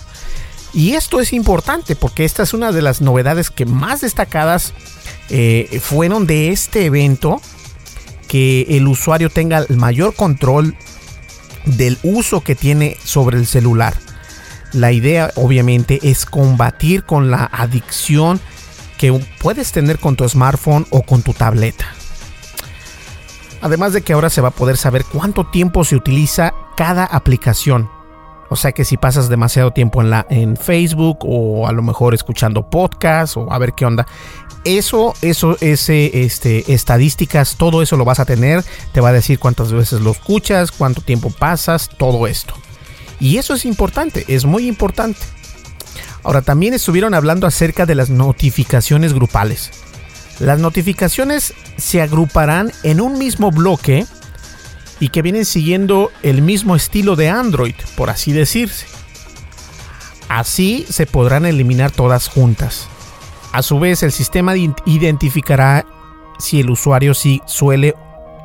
Y 0.74 0.94
esto 0.94 1.20
es 1.20 1.32
importante 1.32 1.94
porque 1.94 2.24
esta 2.24 2.42
es 2.42 2.52
una 2.52 2.72
de 2.72 2.82
las 2.82 3.00
novedades 3.00 3.50
que 3.50 3.64
más 3.64 4.00
destacadas 4.00 4.74
eh, 5.30 5.78
fueron 5.80 6.26
de 6.26 6.50
este 6.50 6.86
evento, 6.86 7.40
que 8.26 8.66
el 8.70 8.88
usuario 8.88 9.30
tenga 9.30 9.58
el 9.58 9.76
mayor 9.76 10.14
control 10.14 10.76
del 11.64 11.96
uso 12.02 12.42
que 12.42 12.56
tiene 12.56 12.96
sobre 13.04 13.38
el 13.38 13.46
celular. 13.46 13.94
La 14.72 14.90
idea 14.90 15.30
obviamente 15.36 16.00
es 16.02 16.26
combatir 16.26 17.04
con 17.04 17.30
la 17.30 17.44
adicción 17.44 18.40
que 19.04 19.20
puedes 19.38 19.70
tener 19.70 19.98
con 19.98 20.16
tu 20.16 20.26
smartphone 20.26 20.86
o 20.88 21.02
con 21.02 21.20
tu 21.20 21.34
tableta. 21.34 21.84
Además 23.60 23.92
de 23.92 24.00
que 24.00 24.14
ahora 24.14 24.30
se 24.30 24.40
va 24.40 24.48
a 24.48 24.52
poder 24.52 24.78
saber 24.78 25.04
cuánto 25.04 25.44
tiempo 25.44 25.84
se 25.84 25.94
utiliza 25.94 26.54
cada 26.74 27.04
aplicación. 27.04 27.90
O 28.48 28.56
sea 28.56 28.72
que 28.72 28.86
si 28.86 28.96
pasas 28.96 29.28
demasiado 29.28 29.72
tiempo 29.72 30.00
en, 30.00 30.08
la, 30.08 30.26
en 30.30 30.56
Facebook 30.56 31.18
o 31.20 31.68
a 31.68 31.72
lo 31.72 31.82
mejor 31.82 32.14
escuchando 32.14 32.70
podcasts 32.70 33.36
o 33.36 33.52
a 33.52 33.58
ver 33.58 33.74
qué 33.74 33.84
onda. 33.84 34.06
Eso, 34.64 35.12
eso, 35.20 35.58
ese, 35.60 36.24
este, 36.24 36.72
estadísticas, 36.72 37.56
todo 37.56 37.82
eso 37.82 37.98
lo 37.98 38.06
vas 38.06 38.20
a 38.20 38.24
tener. 38.24 38.64
Te 38.92 39.02
va 39.02 39.10
a 39.10 39.12
decir 39.12 39.38
cuántas 39.38 39.70
veces 39.70 40.00
lo 40.00 40.12
escuchas, 40.12 40.72
cuánto 40.72 41.02
tiempo 41.02 41.28
pasas, 41.28 41.90
todo 41.98 42.26
esto. 42.26 42.54
Y 43.20 43.36
eso 43.36 43.52
es 43.52 43.66
importante, 43.66 44.24
es 44.28 44.46
muy 44.46 44.66
importante. 44.66 45.20
Ahora 46.24 46.40
también 46.40 46.72
estuvieron 46.72 47.12
hablando 47.12 47.46
acerca 47.46 47.84
de 47.84 47.94
las 47.94 48.08
notificaciones 48.08 49.12
grupales. 49.12 49.70
Las 50.40 50.58
notificaciones 50.58 51.54
se 51.76 52.00
agruparán 52.00 52.72
en 52.82 53.00
un 53.00 53.18
mismo 53.18 53.50
bloque 53.50 54.06
y 55.00 55.10
que 55.10 55.22
vienen 55.22 55.44
siguiendo 55.44 56.10
el 56.22 56.40
mismo 56.40 56.74
estilo 56.74 57.14
de 57.14 57.28
Android, 57.28 57.74
por 57.96 58.08
así 58.10 58.32
decirse. 58.32 58.86
Así 60.28 60.86
se 60.88 61.06
podrán 61.06 61.44
eliminar 61.44 61.90
todas 61.90 62.28
juntas. 62.28 62.88
A 63.52 63.62
su 63.62 63.78
vez, 63.78 64.02
el 64.02 64.10
sistema 64.10 64.54
identificará 64.56 65.86
si 66.38 66.60
el 66.60 66.70
usuario 66.70 67.14
sí 67.14 67.42
suele 67.46 67.94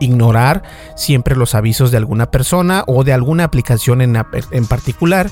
ignorar 0.02 0.64
siempre 0.96 1.36
los 1.36 1.56
avisos 1.56 1.92
de 1.92 1.98
alguna 1.98 2.30
persona 2.30 2.84
o 2.88 3.04
de 3.04 3.14
alguna 3.14 3.46
aplicación 3.46 4.02
en, 4.02 4.22
en 4.52 4.66
particular 4.66 5.32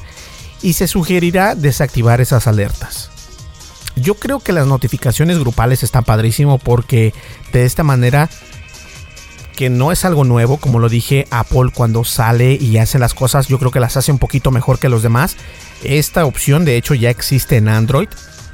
y 0.62 0.74
se 0.74 0.88
sugerirá 0.88 1.56
desactivar 1.56 2.22
esas 2.22 2.48
alertas. 2.48 3.10
Yo 3.96 4.16
creo 4.16 4.40
que 4.40 4.54
las 4.54 4.68
notificaciones 4.68 5.40
grupales 5.40 5.84
están 5.84 6.04
padrísimo 6.04 6.60
porque 6.60 7.14
de 7.52 7.66
esta 7.66 7.84
manera 7.84 8.30
que 9.56 9.70
no 9.72 9.92
es 9.92 10.06
algo 10.06 10.24
nuevo, 10.24 10.58
como 10.58 10.78
lo 10.78 10.88
dije, 10.88 11.28
Apple 11.32 11.72
cuando 11.74 12.04
sale 12.04 12.54
y 12.54 12.78
hace 12.78 13.00
las 13.00 13.16
cosas, 13.16 13.48
yo 13.48 13.58
creo 13.58 13.72
que 13.72 13.80
las 13.80 13.98
hace 13.98 14.12
un 14.12 14.20
poquito 14.20 14.52
mejor 14.52 14.78
que 14.78 14.88
los 14.88 15.02
demás. 15.02 15.36
Esta 15.84 16.26
opción 16.26 16.64
de 16.64 16.78
hecho 16.78 16.94
ya 16.94 17.10
existe 17.10 17.58
en 17.58 17.68
Android, 17.68 18.08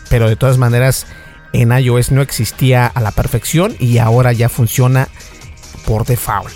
pero 0.09 0.29
de 0.29 0.37
todas 0.37 0.57
maneras 0.57 1.05
en 1.51 1.71
iOS 1.71 2.11
no 2.11 2.21
existía 2.21 2.87
a 2.87 3.01
la 3.01 3.11
perfección 3.11 3.75
y 3.79 3.97
ahora 3.97 4.31
ya 4.31 4.47
funciona 4.47 5.09
por 5.85 6.05
default. 6.05 6.53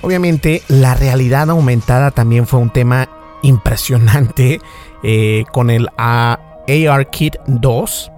Obviamente 0.00 0.62
la 0.68 0.94
realidad 0.94 1.50
aumentada 1.50 2.12
también 2.12 2.46
fue 2.46 2.60
un 2.60 2.72
tema 2.72 3.10
impresionante 3.46 4.60
eh, 5.02 5.44
con 5.52 5.70
el 5.70 5.88
ARKit 5.96 7.36
2 7.46 8.10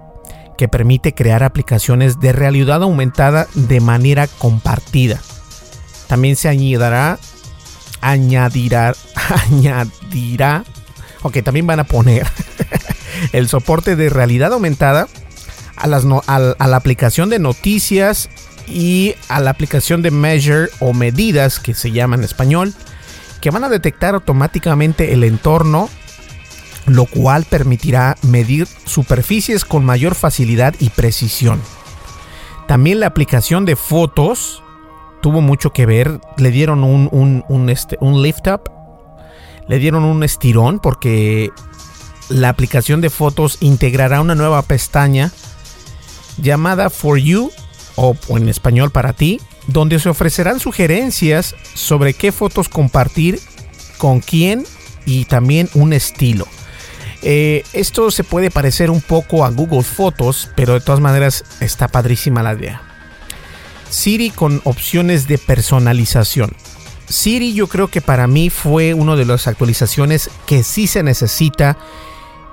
que 0.57 0.67
permite 0.67 1.13
crear 1.13 1.43
aplicaciones 1.43 2.19
de 2.19 2.33
realidad 2.33 2.83
aumentada 2.83 3.47
de 3.53 3.79
manera 3.79 4.27
compartida. 4.27 5.21
También 6.07 6.35
se 6.35 6.49
añadirá, 6.49 7.17
añadirá, 8.01 8.93
añadirá, 9.49 10.65
también 11.43 11.67
van 11.67 11.79
a 11.79 11.85
poner 11.85 12.27
el 13.31 13.47
soporte 13.47 13.95
de 13.95 14.09
realidad 14.09 14.51
aumentada 14.51 15.07
a, 15.77 15.85
a 15.85 16.67
la 16.67 16.75
aplicación 16.75 17.29
de 17.29 17.39
noticias 17.39 18.29
y 18.67 19.15
a 19.29 19.39
la 19.39 19.51
aplicación 19.51 20.01
de 20.01 20.11
measure 20.11 20.69
o 20.79 20.93
medidas 20.93 21.59
que 21.59 21.73
se 21.73 21.91
llama 21.91 22.15
en 22.15 22.23
español 22.23 22.73
que 23.41 23.51
van 23.51 23.63
a 23.63 23.69
detectar 23.69 24.13
automáticamente 24.13 25.13
el 25.13 25.23
entorno, 25.23 25.89
lo 26.85 27.05
cual 27.05 27.45
permitirá 27.45 28.17
medir 28.21 28.67
superficies 28.85 29.65
con 29.65 29.85
mayor 29.85 30.15
facilidad 30.15 30.75
y 30.79 30.89
precisión. 30.89 31.61
También 32.67 32.99
la 32.99 33.07
aplicación 33.07 33.65
de 33.65 33.75
fotos 33.75 34.63
tuvo 35.21 35.41
mucho 35.41 35.71
que 35.71 35.85
ver, 35.85 36.19
le 36.37 36.51
dieron 36.51 36.83
un, 36.83 37.43
un, 37.47 37.69
este, 37.69 37.97
un 37.99 38.21
lift 38.21 38.47
up, 38.47 38.71
le 39.67 39.79
dieron 39.79 40.03
un 40.03 40.23
estirón 40.23 40.79
porque 40.79 41.51
la 42.29 42.49
aplicación 42.49 43.01
de 43.01 43.09
fotos 43.09 43.57
integrará 43.59 44.21
una 44.21 44.35
nueva 44.35 44.61
pestaña 44.61 45.31
llamada 46.37 46.89
For 46.89 47.17
You 47.17 47.51
o 47.95 48.15
en 48.29 48.49
español 48.49 48.91
para 48.91 49.13
ti, 49.13 49.41
donde 49.71 49.99
se 49.99 50.09
ofrecerán 50.09 50.59
sugerencias 50.59 51.55
sobre 51.73 52.13
qué 52.13 52.31
fotos 52.31 52.69
compartir, 52.69 53.39
con 53.97 54.19
quién 54.19 54.65
y 55.05 55.25
también 55.25 55.69
un 55.73 55.93
estilo. 55.93 56.47
Eh, 57.21 57.63
esto 57.73 58.11
se 58.11 58.23
puede 58.23 58.49
parecer 58.49 58.89
un 58.89 59.01
poco 59.01 59.43
a 59.43 59.49
Google 59.49 59.83
Fotos, 59.83 60.49
pero 60.55 60.73
de 60.73 60.81
todas 60.81 61.01
maneras 61.01 61.43
está 61.59 61.87
padrísima 61.87 62.43
la 62.43 62.53
idea. 62.53 62.81
Siri 63.89 64.29
con 64.29 64.61
opciones 64.63 65.27
de 65.27 65.37
personalización. 65.37 66.51
Siri 67.07 67.53
yo 67.53 67.67
creo 67.67 67.87
que 67.89 68.01
para 68.01 68.27
mí 68.27 68.49
fue 68.49 68.93
una 68.93 69.15
de 69.15 69.25
las 69.25 69.47
actualizaciones 69.47 70.29
que 70.45 70.63
sí 70.63 70.87
se 70.87 71.03
necesita 71.03 71.77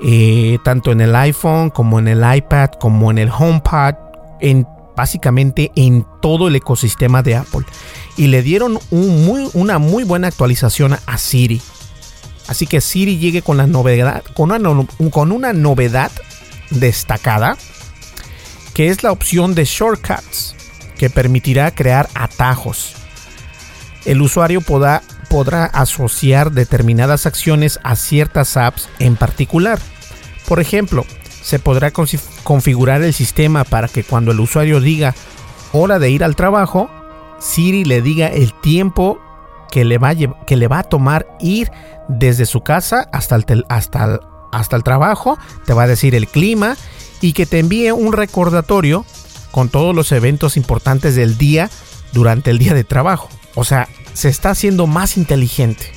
eh, 0.03 0.59
tanto 0.65 0.93
en 0.93 1.01
el 1.01 1.15
iPhone 1.15 1.71
como 1.71 1.99
en 1.99 2.09
el 2.09 2.23
iPad 2.37 2.71
como 2.81 3.11
en 3.11 3.19
el 3.19 3.31
HomePod, 3.31 3.95
en 4.41 4.67
básicamente 4.97 5.71
en 5.77 6.07
todo 6.21 6.49
el 6.49 6.57
ecosistema 6.57 7.23
de 7.23 7.37
Apple. 7.37 7.67
Y 8.17 8.29
le 8.29 8.43
dieron 8.43 8.79
una 8.91 9.79
muy 9.79 10.05
buena 10.05 10.29
actualización 10.29 10.97
a 11.07 11.19
Siri. 11.19 11.61
Así 12.49 12.67
que 12.67 12.81
Siri 12.81 13.19
llegue 13.19 13.43
con 13.43 13.57
la 13.57 13.67
novedad, 13.67 14.25
con 14.35 15.33
una 15.33 15.53
novedad 15.53 16.11
destacada, 16.71 17.57
que 18.73 18.89
es 18.89 19.03
la 19.03 19.13
opción 19.13 19.55
de 19.55 19.65
shortcuts, 19.65 20.55
que 20.97 21.11
permitirá 21.11 21.75
crear 21.75 22.09
atajos. 22.15 22.95
El 24.05 24.23
usuario 24.23 24.61
podrá 24.61 25.03
asociar 25.73 26.53
determinadas 26.53 27.27
acciones 27.27 27.81
a 27.83 27.97
ciertas 27.97 28.57
apps 28.57 28.89
en 29.01 29.17
particular. 29.17 29.81
Por 30.47 30.61
ejemplo, 30.61 31.05
se 31.47 31.61
podrá 31.61 31.93
configurar 31.93 33.03
el 33.03 33.15
sistema 33.15 33.63
para 33.63 33.87
que 33.87 34.03
cuando 34.03 34.33
el 34.33 34.41
usuario 34.41 34.81
diga 34.81 35.15
hora 35.71 36.01
de 36.01 36.11
ir 36.11 36.25
al 36.25 36.35
trabajo, 36.35 36.91
Siri 37.39 37.85
le 37.85 38.03
diga 38.03 38.27
el 38.27 38.53
tiempo 38.53 39.21
que 39.71 39.85
le 39.85 39.99
va 39.99 40.09
a, 40.09 40.17
que 40.45 40.57
le 40.57 40.67
va 40.67 40.81
a 40.81 40.83
tomar 40.83 41.29
ir 41.39 41.71
desde 42.09 42.47
su 42.47 42.63
casa 42.63 43.09
hasta 43.13 43.37
el, 43.37 43.65
hasta, 43.69 44.19
hasta 44.51 44.75
el 44.75 44.83
trabajo, 44.83 45.39
te 45.67 45.73
va 45.73 45.85
a 45.85 45.87
decir 45.87 46.17
el 46.17 46.27
clima 46.27 46.77
y 47.21 47.33
que 47.33 47.47
te 47.47 47.61
envíe 47.61 47.93
un 47.93 48.13
recordatorio 48.13 49.07
con 49.53 49.69
todos 49.69 49.95
los 49.95 50.11
eventos 50.11 50.57
importantes 50.57 51.15
del 51.15 51.39
día 51.39 51.71
durante 52.13 52.51
el 52.51 52.59
día 52.59 52.75
de 52.75 52.83
trabajo. 52.83 53.29
O 53.55 53.63
sea, 53.63 53.89
se 54.15 54.31
está 54.31 54.51
haciendo 54.51 54.89
más 54.89 55.17
inteligente. 55.17 55.93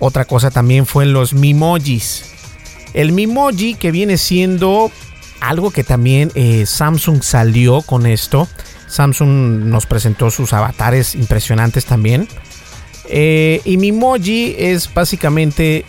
Otra 0.00 0.24
cosa 0.24 0.50
también 0.50 0.84
fue 0.84 1.06
los 1.06 1.32
Mimojis. 1.32 2.35
El 2.96 3.12
Mimoji 3.12 3.74
que 3.74 3.90
viene 3.90 4.16
siendo 4.16 4.90
algo 5.40 5.70
que 5.70 5.84
también 5.84 6.32
eh, 6.34 6.64
Samsung 6.64 7.22
salió 7.22 7.82
con 7.82 8.06
esto. 8.06 8.48
Samsung 8.88 9.66
nos 9.66 9.84
presentó 9.84 10.30
sus 10.30 10.54
avatares 10.54 11.14
impresionantes 11.14 11.84
también. 11.84 12.26
Eh, 13.04 13.60
y 13.66 13.76
Mimoji 13.76 14.56
es 14.58 14.92
básicamente 14.92 15.84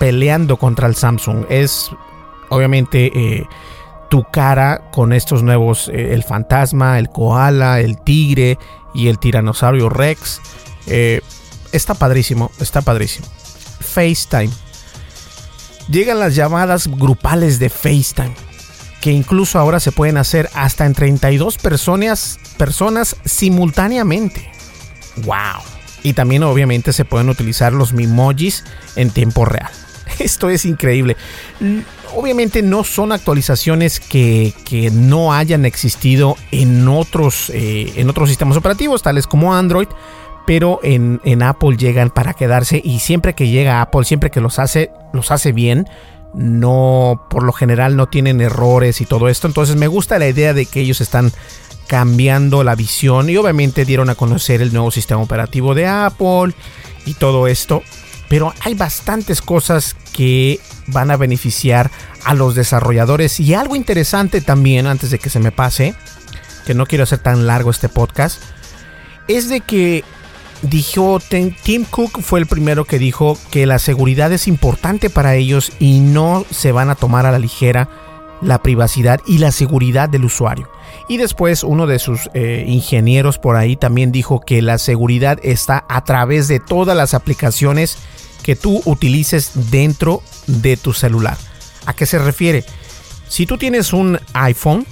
peleando 0.00 0.56
contra 0.56 0.88
el 0.88 0.96
Samsung. 0.96 1.46
Es 1.48 1.90
obviamente 2.48 3.12
eh, 3.14 3.46
tu 4.10 4.24
cara 4.24 4.90
con 4.90 5.12
estos 5.12 5.44
nuevos, 5.44 5.88
el 5.94 6.24
fantasma, 6.24 6.98
el 6.98 7.10
koala, 7.10 7.78
el 7.78 7.96
tigre 8.02 8.58
y 8.92 9.06
el 9.06 9.20
tiranosaurio 9.20 9.88
Rex. 9.88 10.40
está 11.70 11.94
padrísimo, 11.94 12.50
está 12.58 12.82
padrísimo. 12.82 13.28
FaceTime. 13.78 14.50
Llegan 15.88 16.20
las 16.20 16.34
llamadas 16.34 16.88
grupales 16.88 17.58
de 17.58 17.68
FaceTime, 17.68 18.34
que 19.00 19.10
incluso 19.10 19.58
ahora 19.58 19.80
se 19.80 19.92
pueden 19.92 20.16
hacer 20.16 20.48
hasta 20.54 20.86
en 20.86 20.94
32 20.94 21.58
personas, 21.58 22.38
personas 22.56 23.16
simultáneamente. 23.24 24.50
¡Wow! 25.24 25.62
Y 26.02 26.14
también 26.14 26.42
obviamente 26.42 26.92
se 26.92 27.04
pueden 27.04 27.28
utilizar 27.28 27.72
los 27.72 27.92
Mimojis 27.92 28.64
en 28.96 29.10
tiempo 29.10 29.44
real. 29.44 29.70
Esto 30.18 30.50
es 30.50 30.64
increíble. 30.64 31.16
Obviamente 32.14 32.62
no 32.62 32.84
son 32.84 33.12
actualizaciones 33.12 34.00
que, 34.00 34.52
no 34.92 35.32
hayan 35.32 35.64
existido 35.64 36.36
en 36.50 36.86
otros, 36.88 37.50
eh, 37.50 37.92
en 37.96 38.10
otros 38.10 38.28
sistemas 38.28 38.56
operativos, 38.56 39.02
tales 39.02 39.26
como 39.26 39.54
Android, 39.54 39.88
pero 40.46 40.80
en, 40.82 41.20
en, 41.24 41.42
Apple 41.42 41.76
llegan 41.76 42.10
para 42.10 42.34
quedarse 42.34 42.80
y 42.82 42.98
siempre 42.98 43.34
que 43.34 43.48
llega 43.48 43.80
Apple, 43.80 44.04
siempre 44.04 44.30
que 44.30 44.40
los 44.40 44.58
hace, 44.58 44.90
los 45.12 45.30
hace 45.30 45.52
bien. 45.52 45.86
No, 46.34 47.26
por 47.28 47.42
lo 47.42 47.52
general 47.52 47.96
no 47.96 48.08
tienen 48.08 48.40
errores 48.40 49.00
y 49.00 49.06
todo 49.06 49.28
esto. 49.28 49.46
Entonces 49.46 49.76
me 49.76 49.86
gusta 49.86 50.18
la 50.18 50.28
idea 50.28 50.54
de 50.54 50.66
que 50.66 50.80
ellos 50.80 51.00
están 51.00 51.30
cambiando 51.86 52.64
la 52.64 52.74
visión 52.74 53.28
y 53.28 53.36
obviamente 53.36 53.84
dieron 53.84 54.08
a 54.08 54.14
conocer 54.14 54.62
el 54.62 54.72
nuevo 54.72 54.90
sistema 54.90 55.20
operativo 55.20 55.74
de 55.74 55.86
Apple 55.86 56.54
y 57.04 57.14
todo 57.14 57.46
esto. 57.46 57.82
Pero 58.28 58.54
hay 58.62 58.74
bastantes 58.74 59.42
cosas 59.42 59.94
que 60.14 60.58
van 60.86 61.10
a 61.10 61.18
beneficiar 61.18 61.90
a 62.24 62.34
los 62.34 62.54
desarrolladores 62.54 63.38
y 63.40 63.52
algo 63.52 63.76
interesante 63.76 64.40
también 64.40 64.86
antes 64.86 65.10
de 65.10 65.18
que 65.18 65.28
se 65.28 65.38
me 65.38 65.52
pase, 65.52 65.94
que 66.66 66.74
no 66.74 66.86
quiero 66.86 67.04
hacer 67.04 67.18
tan 67.18 67.46
largo 67.46 67.70
este 67.70 67.90
podcast, 67.90 68.40
es 69.28 69.48
de 69.50 69.60
que 69.60 70.02
dijo 70.62 71.20
Tim 71.20 71.84
Cook 71.84 72.22
fue 72.22 72.40
el 72.40 72.46
primero 72.46 72.84
que 72.84 72.98
dijo 72.98 73.36
que 73.50 73.66
la 73.66 73.78
seguridad 73.78 74.32
es 74.32 74.48
importante 74.48 75.10
para 75.10 75.34
ellos 75.34 75.72
y 75.78 76.00
no 76.00 76.44
se 76.50 76.72
van 76.72 76.90
a 76.90 76.94
tomar 76.94 77.26
a 77.26 77.32
la 77.32 77.38
ligera 77.38 77.88
la 78.40 78.60
privacidad 78.60 79.20
y 79.26 79.38
la 79.38 79.52
seguridad 79.52 80.08
del 80.08 80.24
usuario. 80.24 80.68
Y 81.08 81.16
después 81.16 81.62
uno 81.62 81.86
de 81.86 81.98
sus 81.98 82.28
eh, 82.34 82.64
ingenieros 82.66 83.38
por 83.38 83.56
ahí 83.56 83.76
también 83.76 84.12
dijo 84.12 84.40
que 84.40 84.62
la 84.62 84.78
seguridad 84.78 85.38
está 85.42 85.84
a 85.88 86.04
través 86.04 86.48
de 86.48 86.60
todas 86.60 86.96
las 86.96 87.14
aplicaciones 87.14 87.98
que 88.42 88.56
tú 88.56 88.82
utilices 88.84 89.70
dentro 89.70 90.22
de 90.46 90.76
tu 90.76 90.92
celular. 90.92 91.36
¿A 91.86 91.94
qué 91.94 92.06
se 92.06 92.18
refiere? 92.18 92.64
Si 93.28 93.46
tú 93.46 93.56
tienes 93.56 93.92
un 93.92 94.18
iPhone 94.34 94.86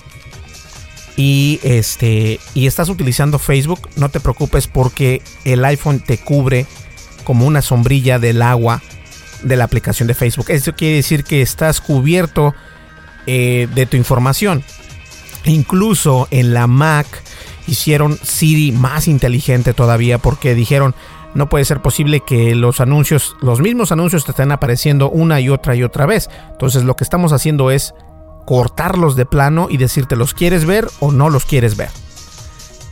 y 1.21 1.61
este 1.63 2.41
y 2.55 2.67
estás 2.67 2.89
utilizando 2.89 3.39
Facebook, 3.39 3.91
no 3.97 4.09
te 4.09 4.21
preocupes 4.21 4.67
porque 4.67 5.21
el 5.45 5.63
iPhone 5.67 6.01
te 6.01 6.17
cubre 6.17 6.65
como 7.25 7.47
una 7.47 7.61
sombrilla 7.61 8.19
del 8.19 8.41
agua 8.41 8.81
de 9.43 9.57
la 9.57 9.65
aplicación 9.65 10.09
de 10.09 10.15
Facebook. 10.15 10.47
Eso 10.49 10.75
quiere 10.75 10.97
decir 10.97 11.25
que 11.25 11.43
estás 11.43 11.83
cubierto 11.83 12.55
eh, 13.27 13.69
de 13.75 13.85
tu 13.85 13.99
información. 13.99 14.65
Incluso 15.45 16.27
en 16.31 16.55
la 16.55 16.67
Mac 16.67 17.07
hicieron 17.67 18.19
Siri 18.23 18.73
más 18.73 19.07
inteligente 19.07 19.75
todavía 19.75 20.17
porque 20.17 20.55
dijeron, 20.55 20.95
no 21.35 21.51
puede 21.51 21.67
ser 21.67 21.83
posible 21.83 22.21
que 22.21 22.55
los 22.55 22.81
anuncios, 22.81 23.37
los 23.43 23.61
mismos 23.61 23.93
anuncios 23.93 24.25
te 24.25 24.31
estén 24.31 24.53
apareciendo 24.53 25.11
una 25.11 25.39
y 25.39 25.51
otra 25.51 25.77
y 25.77 25.83
otra 25.83 26.07
vez. 26.07 26.31
Entonces 26.53 26.85
lo 26.85 26.97
que 26.97 27.05
estamos 27.05 27.35
haciendo 27.35 27.71
es 27.71 27.93
cortarlos 28.51 29.15
de 29.15 29.27
plano 29.27 29.69
y 29.71 29.77
decirte 29.77 30.17
los 30.17 30.35
quieres 30.35 30.65
ver 30.65 30.89
o 30.99 31.13
no 31.13 31.31
los 31.31 31.45
quieres 31.45 31.77
ver. 31.77 31.91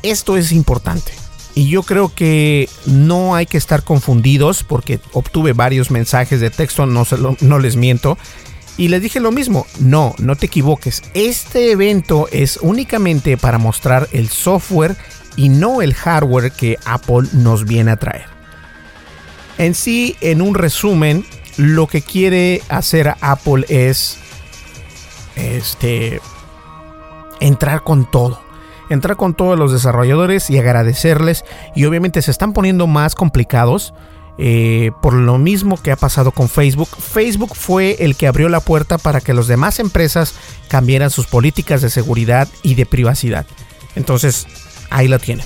Esto 0.05 0.37
es 0.37 0.53
importante. 0.53 1.11
Y 1.57 1.69
yo 1.69 1.83
creo 1.83 2.15
que 2.15 2.69
no 2.87 3.35
hay 3.35 3.47
que 3.47 3.59
estar 3.59 3.83
confundidos 3.83 4.63
porque 4.63 5.01
obtuve 5.15 5.55
varios 5.55 5.91
mensajes 5.91 6.39
de 6.39 6.51
texto, 6.51 6.87
no, 6.87 7.05
no 7.41 7.59
les 7.59 7.75
miento, 7.75 8.17
y 8.77 8.87
les 8.87 9.03
dije 9.03 9.19
lo 9.19 9.33
mismo, 9.33 9.67
no, 9.81 10.15
no 10.19 10.37
te 10.37 10.47
equivoques, 10.47 11.03
este 11.15 11.73
evento 11.73 12.29
es 12.31 12.61
únicamente 12.63 13.37
para 13.37 13.59
mostrar 13.59 14.09
el 14.13 14.29
software 14.29 14.97
y 15.35 15.49
no 15.49 15.83
el 15.83 15.93
hardware 15.93 16.53
que 16.53 16.79
Apple 16.85 17.27
nos 17.33 17.65
viene 17.65 17.91
a 17.91 17.97
traer. 17.97 18.27
En 19.59 19.75
sí, 19.75 20.15
en 20.21 20.41
un 20.41 20.55
resumen, 20.55 21.27
lo 21.57 21.89
que 21.89 22.01
quiere 22.01 22.63
hacer 22.69 23.17
Apple 23.21 23.65
es 23.69 24.19
este 25.39 26.21
entrar 27.41 27.83
con 27.85 28.11
todo 28.11 28.41
entrar 28.91 29.17
con 29.17 29.35
todos 29.35 29.59
los 29.59 29.73
desarrolladores 29.73 30.51
y 30.51 30.59
agradecerles 30.59 31.45
y 31.75 31.85
obviamente 31.85 32.23
se 32.23 32.31
están 32.31 32.53
poniendo 32.53 32.87
más 32.87 33.15
complicados 33.15 33.95
eh, 34.41 34.93
por 35.03 35.15
lo 35.15 35.37
mismo 35.37 35.77
que 35.83 35.91
ha 35.91 35.97
pasado 35.97 36.31
con 36.31 36.49
Facebook, 36.49 36.89
Facebook 36.97 37.57
fue 37.57 37.97
el 37.99 38.15
que 38.15 38.29
abrió 38.29 38.49
la 38.49 38.61
puerta 38.61 38.97
para 38.97 39.21
que 39.21 39.35
las 39.35 39.49
demás 39.49 39.81
empresas 39.81 40.35
cambiaran 40.69 41.11
sus 41.11 41.27
políticas 41.27 41.83
de 41.83 41.91
seguridad 41.91 42.47
y 42.63 42.77
de 42.77 42.87
privacidad. 42.87 43.47
Entonces, 43.97 44.47
ahí 44.91 45.09
la 45.09 45.19
tienen. 45.19 45.45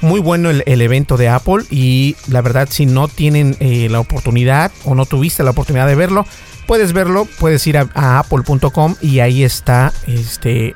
Muy 0.00 0.18
bueno 0.18 0.50
el, 0.50 0.82
evento 0.82 1.16
de 1.16 1.28
Apple 1.28 1.62
y 1.70 2.16
la 2.26 2.40
verdad 2.40 2.66
si 2.68 2.84
no 2.84 3.06
tienen 3.06 3.56
eh, 3.60 3.86
la 3.88 4.00
oportunidad 4.00 4.72
o 4.84 4.96
no 4.96 5.06
tuviste 5.06 5.44
la 5.44 5.52
oportunidad 5.52 5.86
de 5.86 5.94
verlo, 5.94 6.26
puedes 6.66 6.92
verlo, 6.92 7.26
puedes 7.38 7.66
ir 7.66 7.78
a, 7.78 7.88
apple.com 8.18 8.96
y 9.00 9.20
ahí 9.20 9.44
está 9.44 9.92
este 10.06 10.74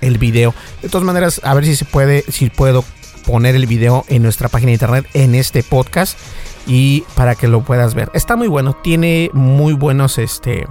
el 0.00 0.18
video. 0.18 0.54
De 0.82 0.88
todas 0.88 1.04
maneras, 1.04 1.40
a 1.44 1.54
ver 1.54 1.64
si 1.64 1.76
se 1.76 1.84
puede, 1.84 2.24
si 2.28 2.48
puedo 2.50 2.84
poner 3.26 3.54
el 3.54 3.66
video 3.66 4.04
en 4.08 4.22
nuestra 4.22 4.48
página 4.48 4.68
de 4.68 4.74
internet 4.74 5.06
en 5.14 5.34
este 5.34 5.62
podcast 5.62 6.18
y 6.66 7.04
para 7.14 7.34
que 7.34 7.48
lo 7.48 7.62
puedas 7.62 7.94
ver. 7.94 8.10
Está 8.14 8.36
muy 8.36 8.48
bueno, 8.48 8.74
tiene 8.82 9.30
muy 9.32 9.74
buenos, 9.74 10.18
este, 10.18 10.66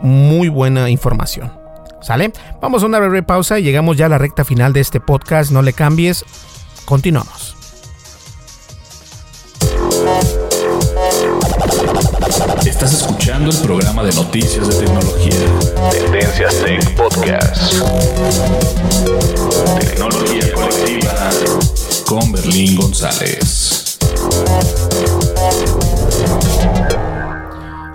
muy 0.00 0.48
buena 0.48 0.90
información. 0.90 1.52
¿Sale? 2.02 2.32
Vamos 2.60 2.82
a 2.82 2.86
una 2.86 2.98
breve 2.98 3.22
pausa 3.22 3.58
y 3.58 3.62
llegamos 3.62 3.96
ya 3.96 4.06
a 4.06 4.10
la 4.10 4.18
recta 4.18 4.44
final 4.44 4.74
de 4.74 4.80
este 4.80 5.00
podcast. 5.00 5.50
No 5.50 5.62
le 5.62 5.72
cambies. 5.72 6.24
Continuamos. 6.84 7.63
Escuchando 13.34 13.50
el 13.50 13.66
programa 13.66 14.02
de 14.04 14.12
noticias 14.12 14.68
de 14.68 14.86
tecnología. 14.86 15.34
Tendencias 15.90 16.54
Tech 16.62 16.94
Podcast. 16.94 17.72
Tecnología 19.80 20.52
colectiva 20.52 21.30
con 22.06 22.30
Berlín 22.30 22.76
González. 22.76 23.98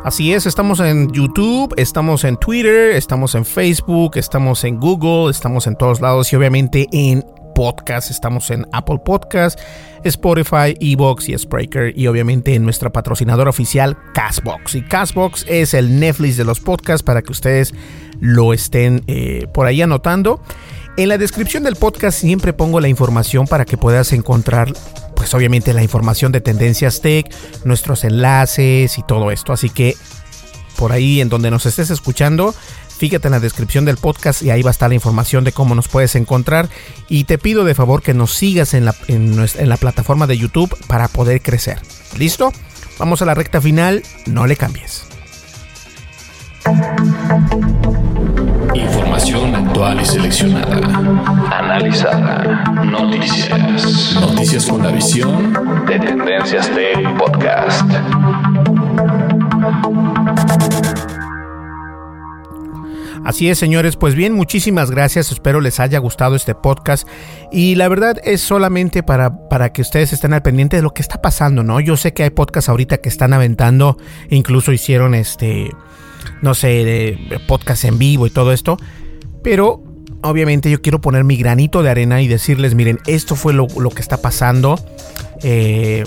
Así 0.04 0.34
es, 0.34 0.46
estamos 0.46 0.80
en 0.82 1.12
YouTube, 1.12 1.74
estamos 1.78 2.24
en 2.24 2.36
Twitter, 2.36 2.96
estamos 2.96 3.36
en 3.36 3.46
Facebook, 3.46 4.18
estamos 4.18 4.64
en 4.64 4.80
Google, 4.80 5.32
estamos 5.32 5.68
en 5.68 5.76
todos 5.76 6.02
lados 6.02 6.34
y 6.34 6.36
obviamente 6.36 6.88
en 6.92 7.24
podcast. 7.60 8.10
Estamos 8.10 8.52
en 8.52 8.66
Apple 8.72 9.00
Podcast, 9.04 9.60
Spotify, 10.06 10.78
Evox 10.80 11.28
y 11.28 11.38
Spreaker 11.38 11.92
y 11.94 12.08
obviamente 12.08 12.56
en 12.56 12.64
nuestra 12.64 12.90
patrocinadora 12.90 13.50
oficial 13.50 13.98
Castbox. 14.14 14.76
Y 14.76 14.82
Castbox 14.84 15.46
es 15.46 15.74
el 15.74 16.00
Netflix 16.00 16.38
de 16.38 16.46
los 16.46 16.62
podcasts 16.62 17.04
para 17.04 17.22
que 17.22 17.34
ustedes 17.34 17.74
lo 18.22 18.54
estén 18.54 19.04
eh, 19.08 19.46
por 19.54 19.66
ahí 19.68 19.82
anotando. 19.82 20.42
En 20.96 21.10
la 21.10 21.18
descripción 21.18 21.64
del 21.64 21.76
podcast 21.76 22.18
siempre 22.18 22.54
pongo 22.54 22.80
la 22.80 22.88
información 22.88 23.46
para 23.46 23.66
que 23.66 23.76
puedas 23.76 24.14
encontrar 24.14 24.72
pues 25.18 25.34
obviamente 25.34 25.74
la 25.74 25.84
información 25.84 26.32
de 26.32 26.40
Tendencias 26.40 27.02
Tech, 27.02 27.30
nuestros 27.66 28.06
enlaces 28.06 28.98
y 28.98 29.04
todo 29.04 29.32
esto. 29.32 29.52
Así 29.52 29.70
que 29.70 29.98
por 30.78 30.94
ahí 30.94 31.20
en 31.20 31.28
donde 31.28 31.52
nos 31.52 31.66
estés 31.66 31.90
escuchando, 31.90 32.56
Fíjate 33.00 33.30
en 33.30 33.32
la 33.32 33.40
descripción 33.40 33.86
del 33.86 33.96
podcast 33.96 34.42
y 34.42 34.52
ahí 34.52 34.62
va 34.62 34.72
a 34.72 34.72
estar 34.72 34.90
la 34.90 34.96
información 34.96 35.46
de 35.46 35.54
cómo 35.54 35.74
nos 35.74 35.88
puedes 35.88 36.16
encontrar. 36.16 36.68
Y 37.08 37.24
te 37.24 37.38
pido 37.38 37.64
de 37.64 37.74
favor 37.74 38.02
que 38.02 38.14
nos 38.14 38.34
sigas 38.34 38.74
en 38.74 38.84
la, 38.84 38.94
en, 39.08 39.70
la 39.70 39.78
plataforma 39.78 40.28
de 40.28 40.38
YouTube 40.38 40.76
para 40.86 41.08
poder 41.08 41.42
crecer. 41.42 41.80
¿Listo? 42.18 42.52
Vamos 42.98 43.22
a 43.22 43.26
la 43.26 43.36
recta 43.36 43.62
final, 43.62 44.04
no 44.26 44.46
le 44.48 44.58
cambies. 44.58 45.06
Información 48.74 49.56
actual 49.56 50.02
y 50.02 50.06
seleccionada. 50.06 50.76
Analizada. 51.58 52.66
Noticias. 52.84 54.14
Noticias 54.20 54.66
con 54.66 54.84
la 54.84 54.92
visión 54.92 55.86
de 55.88 56.00
Tendencias 56.00 56.70
Tech 56.70 57.18
Podcast. 57.18 57.90
Así 63.30 63.48
es, 63.48 63.60
señores, 63.60 63.96
pues 63.96 64.16
bien, 64.16 64.34
muchísimas 64.34 64.90
gracias, 64.90 65.32
espero 65.32 65.62
les 65.62 65.80
haya 65.80 66.00
gustado 66.00 66.36
este 66.36 66.56
podcast 66.56 67.08
y 67.52 67.76
la 67.76 67.88
verdad 67.88 68.18
es 68.24 68.42
solamente 68.42 69.04
para, 69.04 69.48
para 69.50 69.72
que 69.72 69.84
ustedes 69.84 70.14
estén 70.14 70.34
al 70.34 70.42
pendiente 70.42 70.78
de 70.78 70.82
lo 70.82 70.96
que 70.96 71.04
está 71.04 71.22
pasando, 71.22 71.62
¿no? 71.62 71.80
Yo 71.80 71.96
sé 71.96 72.12
que 72.12 72.24
hay 72.24 72.32
podcasts 72.32 72.70
ahorita 72.70 72.98
que 72.98 73.08
están 73.08 73.34
aventando, 73.34 73.98
incluso 74.32 74.72
hicieron 74.72 75.14
este, 75.14 75.70
no 76.42 76.56
sé, 76.56 77.20
podcast 77.48 77.86
en 77.86 78.00
vivo 78.00 78.26
y 78.26 78.32
todo 78.32 78.52
esto, 78.52 78.80
pero 79.44 79.84
obviamente 80.24 80.72
yo 80.72 80.82
quiero 80.82 81.00
poner 81.00 81.24
mi 81.24 81.38
granito 81.38 81.84
de 81.84 81.92
arena 81.92 82.24
y 82.24 82.28
decirles, 82.28 82.74
miren, 82.74 82.98
esto 83.06 83.36
fue 83.36 83.54
lo, 83.54 83.68
que 83.68 84.02
está 84.02 84.24
pasando. 84.24 84.84
Eh, 85.44 86.04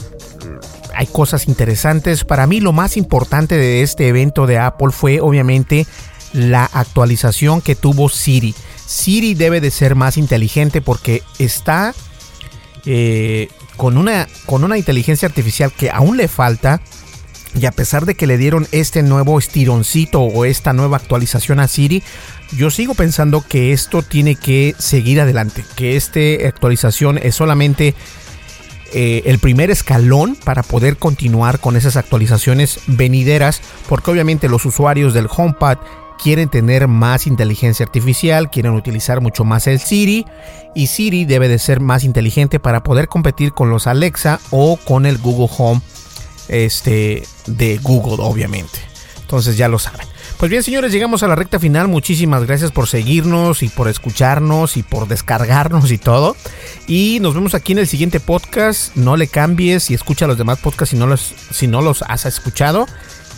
hay 0.93 1.07
cosas 1.07 1.47
interesantes. 1.47 2.25
Para 2.25 2.49
mí 2.49 2.61
lo 2.61 2.73
más 2.73 2.97
importante 2.97 3.57
de 3.57 3.83
este 3.83 4.09
evento 4.09 4.47
de 4.47 4.59
Apple 4.59 4.91
fue 4.91 5.21
obviamente 5.21 5.87
la 6.33 6.65
actualización 6.65 7.61
que 7.61 7.75
tuvo 7.75 8.09
Siri. 8.09 8.55
Siri 8.87 9.35
debe 9.35 9.61
de 9.61 9.71
ser 9.71 9.95
más 9.95 10.17
inteligente 10.17 10.81
porque 10.81 11.23
está 11.39 11.95
eh, 12.85 13.49
con, 13.77 13.97
una, 13.97 14.29
con 14.47 14.65
una 14.65 14.79
inteligencia 14.79 15.29
artificial 15.29 15.73
que 15.73 15.91
aún 15.91 16.17
le 16.17 16.29
falta. 16.29 16.81
Y 17.55 17.67
a 17.67 17.71
pesar 17.71 18.07
de 18.07 18.15
que 18.15 18.27
le 18.27 18.39
dieron 18.39 18.67
este 18.73 19.03
nuevo 19.03 19.39
estironcito 19.39 20.23
o 20.23 20.47
esta 20.47 20.73
nueva 20.73 20.97
actualización 20.97 21.61
a 21.61 21.69
Siri, 21.69 22.03
yo 22.57 22.71
sigo 22.71 22.95
pensando 22.95 23.45
que 23.47 23.73
esto 23.73 24.03
tiene 24.03 24.37
que 24.37 24.75
seguir 24.79 25.21
adelante. 25.21 25.63
Que 25.77 25.97
esta 25.97 26.21
actualización 26.49 27.19
es 27.19 27.35
solamente 27.35 27.95
eh, 28.95 29.23
el 29.27 29.39
primer 29.39 29.71
escalón 29.71 30.35
para 30.35 30.63
poder 30.63 30.97
continuar 30.97 31.61
con 31.61 31.77
esas 31.77 31.97
actualizaciones 31.97 32.81
venideras. 32.87 33.61
Porque 33.87 34.11
obviamente 34.11 34.49
los 34.49 34.65
usuarios 34.65 35.13
del 35.13 35.29
HomePad 35.29 35.77
quieren 36.23 36.49
tener 36.49 36.87
más 36.89 37.27
inteligencia 37.27 37.85
artificial, 37.85 38.51
quieren 38.51 38.73
utilizar 38.73 39.21
mucho 39.21 39.45
más 39.45 39.67
el 39.67 39.81
Siri 39.81 40.25
y 40.75 40.87
Siri 40.87 41.25
debe 41.25 41.49
de 41.49 41.59
ser 41.59 41.81
más 41.81 42.05
inteligente 42.05 42.61
para 42.61 42.83
poder 42.83 43.09
competir 43.09 43.53
con 43.53 43.71
los 43.71 43.87
Alexa 43.87 44.41
o 44.51 44.77
con 44.77 45.05
el 45.07 45.19
Google 45.19 45.53
Home 45.59 45.81
este 46.49 47.25
de 47.47 47.79
Google 47.79 48.23
obviamente. 48.23 48.79
Entonces 49.21 49.57
ya 49.57 49.67
lo 49.69 49.79
saben. 49.79 50.07
Pues 50.37 50.51
bien, 50.51 50.63
señores, 50.63 50.93
llegamos 50.93 51.23
a 51.23 51.29
la 51.29 51.35
recta 51.35 51.59
final. 51.59 51.89
Muchísimas 51.89 52.45
gracias 52.45 52.71
por 52.71 52.87
seguirnos 52.87 53.63
y 53.63 53.69
por 53.69 53.89
escucharnos 53.89 54.77
y 54.77 54.83
por 54.83 55.09
descargarnos 55.09 55.91
y 55.91 55.99
todo. 55.99 56.37
Y 56.87 57.19
nos 57.21 57.35
vemos 57.35 57.55
aquí 57.55 57.73
en 57.73 57.79
el 57.79 57.87
siguiente 57.87 58.21
podcast. 58.21 58.95
No 58.95 59.17
le 59.17 59.29
cambies 59.29 59.91
y 59.91 59.95
escucha 59.95 60.27
los 60.27 60.37
demás 60.37 60.59
podcasts 60.59 60.91
si 60.91 60.97
no 60.97 61.07
los, 61.07 61.21
si 61.51 61.67
no 61.67 61.81
los 61.81 62.03
has 62.03 62.27
escuchado. 62.27 62.87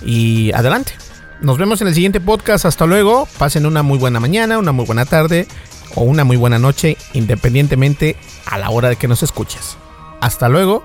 Y 0.04 0.50
adelante. 0.52 0.94
Nos 1.40 1.58
vemos 1.58 1.80
en 1.80 1.88
el 1.88 1.94
siguiente 1.94 2.20
podcast. 2.20 2.64
Hasta 2.64 2.86
luego. 2.86 3.28
Pasen 3.38 3.66
una 3.66 3.82
muy 3.82 3.98
buena 3.98 4.20
mañana, 4.20 4.58
una 4.58 4.72
muy 4.72 4.84
buena 4.86 5.04
tarde 5.04 5.46
o 5.94 6.02
una 6.02 6.24
muy 6.24 6.36
buena 6.36 6.58
noche, 6.58 6.96
independientemente 7.12 8.16
a 8.46 8.58
la 8.58 8.70
hora 8.70 8.88
de 8.88 8.96
que 8.96 9.08
nos 9.08 9.22
escuches. 9.22 9.76
Hasta 10.20 10.48
luego. 10.48 10.84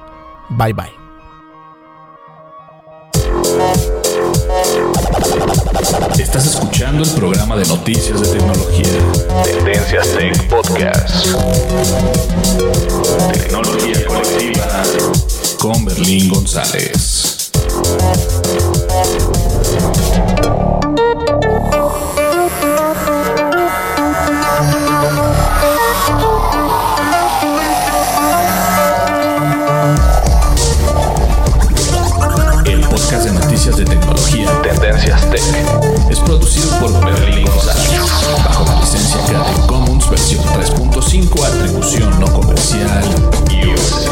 Bye 0.50 0.74
bye. 0.74 1.00
Estás 6.20 6.46
escuchando 6.46 7.04
el 7.04 7.10
programa 7.12 7.56
de 7.56 7.66
noticias 7.66 8.20
de 8.22 8.28
tecnología. 8.28 8.88
Tendencias 9.44 10.10
Tech 10.16 10.50
Podcast. 10.50 11.28
Tecnología 13.34 14.06
colectiva 14.06 14.84
con 15.60 15.86
Berlín 15.86 16.30
González. 16.30 17.52
Podcast 33.10 33.26
de 33.26 33.40
noticias 33.40 33.78
de 33.78 33.86
tecnología 33.86 34.62
Tendencias 34.62 35.30
Tech 35.32 35.42
es 36.12 36.20
producido 36.20 36.70
por 36.80 36.92
Berlín 37.04 37.44
González 37.44 38.02
bajo 38.46 38.66
la 38.66 38.80
licencia 38.82 39.20
Creative 39.26 39.68
Commons 39.68 40.10
versión 40.10 40.44
3.5 40.44 41.44
atribución 41.44 42.20
no 42.20 42.28
comercial 42.28 43.04
USA. 43.66 44.12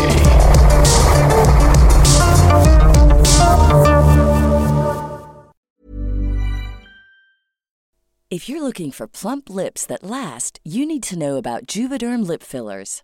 If 8.30 8.50
you're 8.50 8.62
looking 8.62 8.92
for 8.92 9.08
plump 9.08 9.50
lips 9.50 9.86
that 9.86 10.04
last, 10.04 10.60
you 10.64 10.86
need 10.86 11.04
to 11.04 11.18
know 11.18 11.38
about 11.38 11.68
Juvederm 11.68 12.28
lip 12.28 12.42
fillers. 12.42 13.04